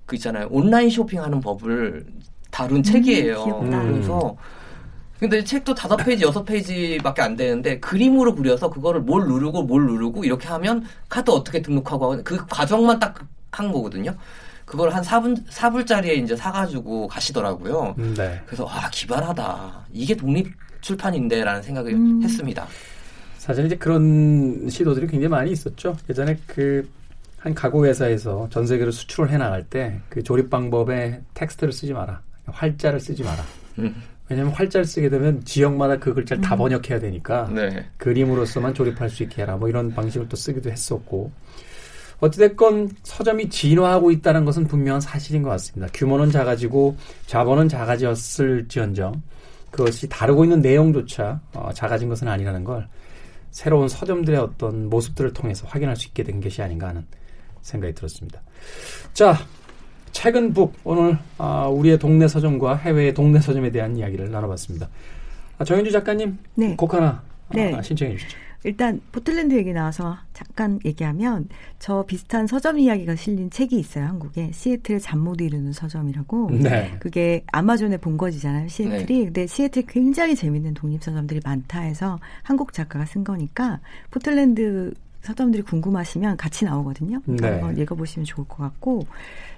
[0.07, 2.05] 그 있잖아요 온라인 쇼핑하는 법을
[2.51, 3.45] 다룬 책이에요.
[3.45, 3.82] 귀엽다.
[3.82, 4.37] 그래서
[5.18, 10.24] 근데 책도 다섯 페이지 여섯 페이지밖에 안 되는데 그림으로 그려서 그거를 뭘 누르고 뭘 누르고
[10.24, 13.14] 이렇게 하면 카드 어떻게 등록하고 하고 그 과정만 딱
[13.55, 14.14] 한 거거든요.
[14.64, 17.95] 그걸 한 4분 4불짜리에 이제 사가지고 가시더라고요.
[18.16, 18.41] 네.
[18.47, 19.87] 그래서 아 기발하다.
[19.93, 22.22] 이게 독립 출판인데 라는 생각을 음.
[22.22, 22.66] 했습니다.
[23.39, 25.97] 사실 이제 그런 시도들이 굉장히 많이 있었죠.
[26.09, 26.89] 예전에 그
[27.45, 32.23] 한 가구 회사에서 전 세계로 수출을 해 나갈 때 그 조립 방법에 텍스트를 쓰지 마라.
[32.47, 33.43] 활자를 쓰지 마라.
[33.81, 33.95] 음.
[34.31, 37.85] 왜냐하면 활자를 쓰게 되면 지역마다 그 글자를 다 번역해야 되니까 네.
[37.99, 39.57] 그림으로서만 조립할 수 있게 해라.
[39.59, 41.31] 뭐 이런 방식을 또 쓰기도 했었고.
[42.21, 45.93] 어찌됐건 서점이 진화하고 있다는 것은 분명한 사실인 것 같습니다.
[45.93, 49.21] 규모는 작아지고 자본은 작아졌을지언정
[49.71, 52.89] 그것이 다루고 있는 내용조차 어, 작아진 것은 아니라는 걸
[53.51, 57.05] 새로운 서점들의 어떤 모습들을 통해서 확인할 수 있게 된 것이 아닌가 하는
[57.65, 58.41] 생각이 들었습니다.
[59.12, 59.37] 자,
[60.12, 64.89] 최근 북 오늘 아, 우리의 동네 서점과 해외의 동네 서점에 대한 이야기를 나눠봤습니다.
[65.59, 66.77] 아, 정현주 작가님 네.
[66.77, 67.77] 곡 하나 아, 네.
[67.83, 68.39] 신청해 주시죠.
[68.67, 71.49] 일단 포틀랜드 얘기 나와서 잠깐 얘기하면
[71.79, 76.97] 저 비슷한 서점 이야기가 실린 책이 있어요 한국에 시애틀의 잠 못 이루는 서점이라고 네.
[76.99, 83.23] 그게 아마존의 본거지잖아요 시애틀이 근데 시애틀 굉장히 재밌는 독립 서점들이 많다 해서 한국 작가가 쓴
[83.23, 84.95] 거니까 포틀랜드
[85.25, 87.53] 서점들이 궁금하시면 같이 나오거든요 그러니까 네.
[87.61, 89.07] 한번 읽어보시면 좋을 것 같고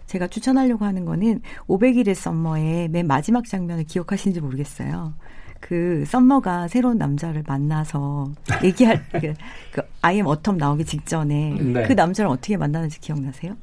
[0.06, 5.12] 제가 추천하려고 하는 거는 500일의 썸머의 맨 마지막 장면을 기억하시는지 모르겠어요.
[5.58, 8.30] 그 썸머가 새로운 남자를 만나서
[8.62, 9.34] 얘기할 그,
[9.72, 11.82] 그 아이엠 어텀 나오기 직전에 네.
[11.88, 13.56] 그 남자를 어떻게 만나는지 기억나세요?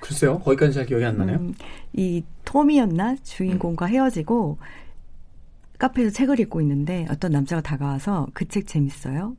[0.00, 0.38] 글쎄요.
[0.38, 1.38] 거기까지 잘 기억이 안 나네요.
[1.38, 1.54] 음,
[1.94, 4.58] 이 톰이었나 주인공과 헤어지고
[5.78, 9.34] 카페에서 책을 읽고 있는데 어떤 남자가 다가와서 그 책 재밌어요?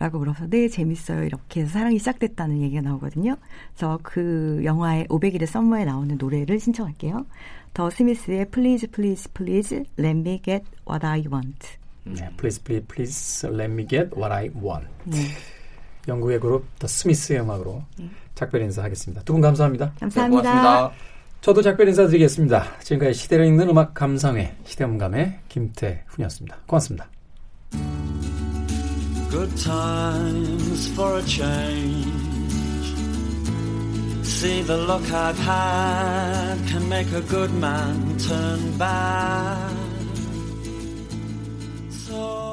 [0.00, 3.36] 라고 물어서 네 재밌어요 이렇게 해서 사랑이 시작됐다는 얘기가 나오거든요.
[3.74, 7.26] 그래서 그 영화의 500일의 썸머에 나오는 노래를 신청할게요.
[7.74, 11.78] 더 스미스의 Please Please Please Let Me Get What I Want.
[12.04, 14.88] 네, please, please, please let me get what I want.
[15.04, 15.18] 네,
[16.08, 17.84] 영국의 그룹 더 스미스의 음악으로
[18.34, 19.22] 작별 인사하겠습니다.
[19.24, 19.92] 두 분 감사합니다.
[19.92, 20.42] 네, 감사합니다.
[20.42, 20.92] 고맙습니다.
[21.42, 22.78] 저도 작별 인사드리겠습니다.
[22.80, 26.56] 지금까지 시대를 읽는 음악 감상회 시대음감의 김태훈이었습니다.
[26.66, 27.19] 고맙습니다.
[29.30, 32.04] Good times for a change.
[34.26, 39.76] See the luck I've had can make a good man turn bad.
[41.90, 42.49] So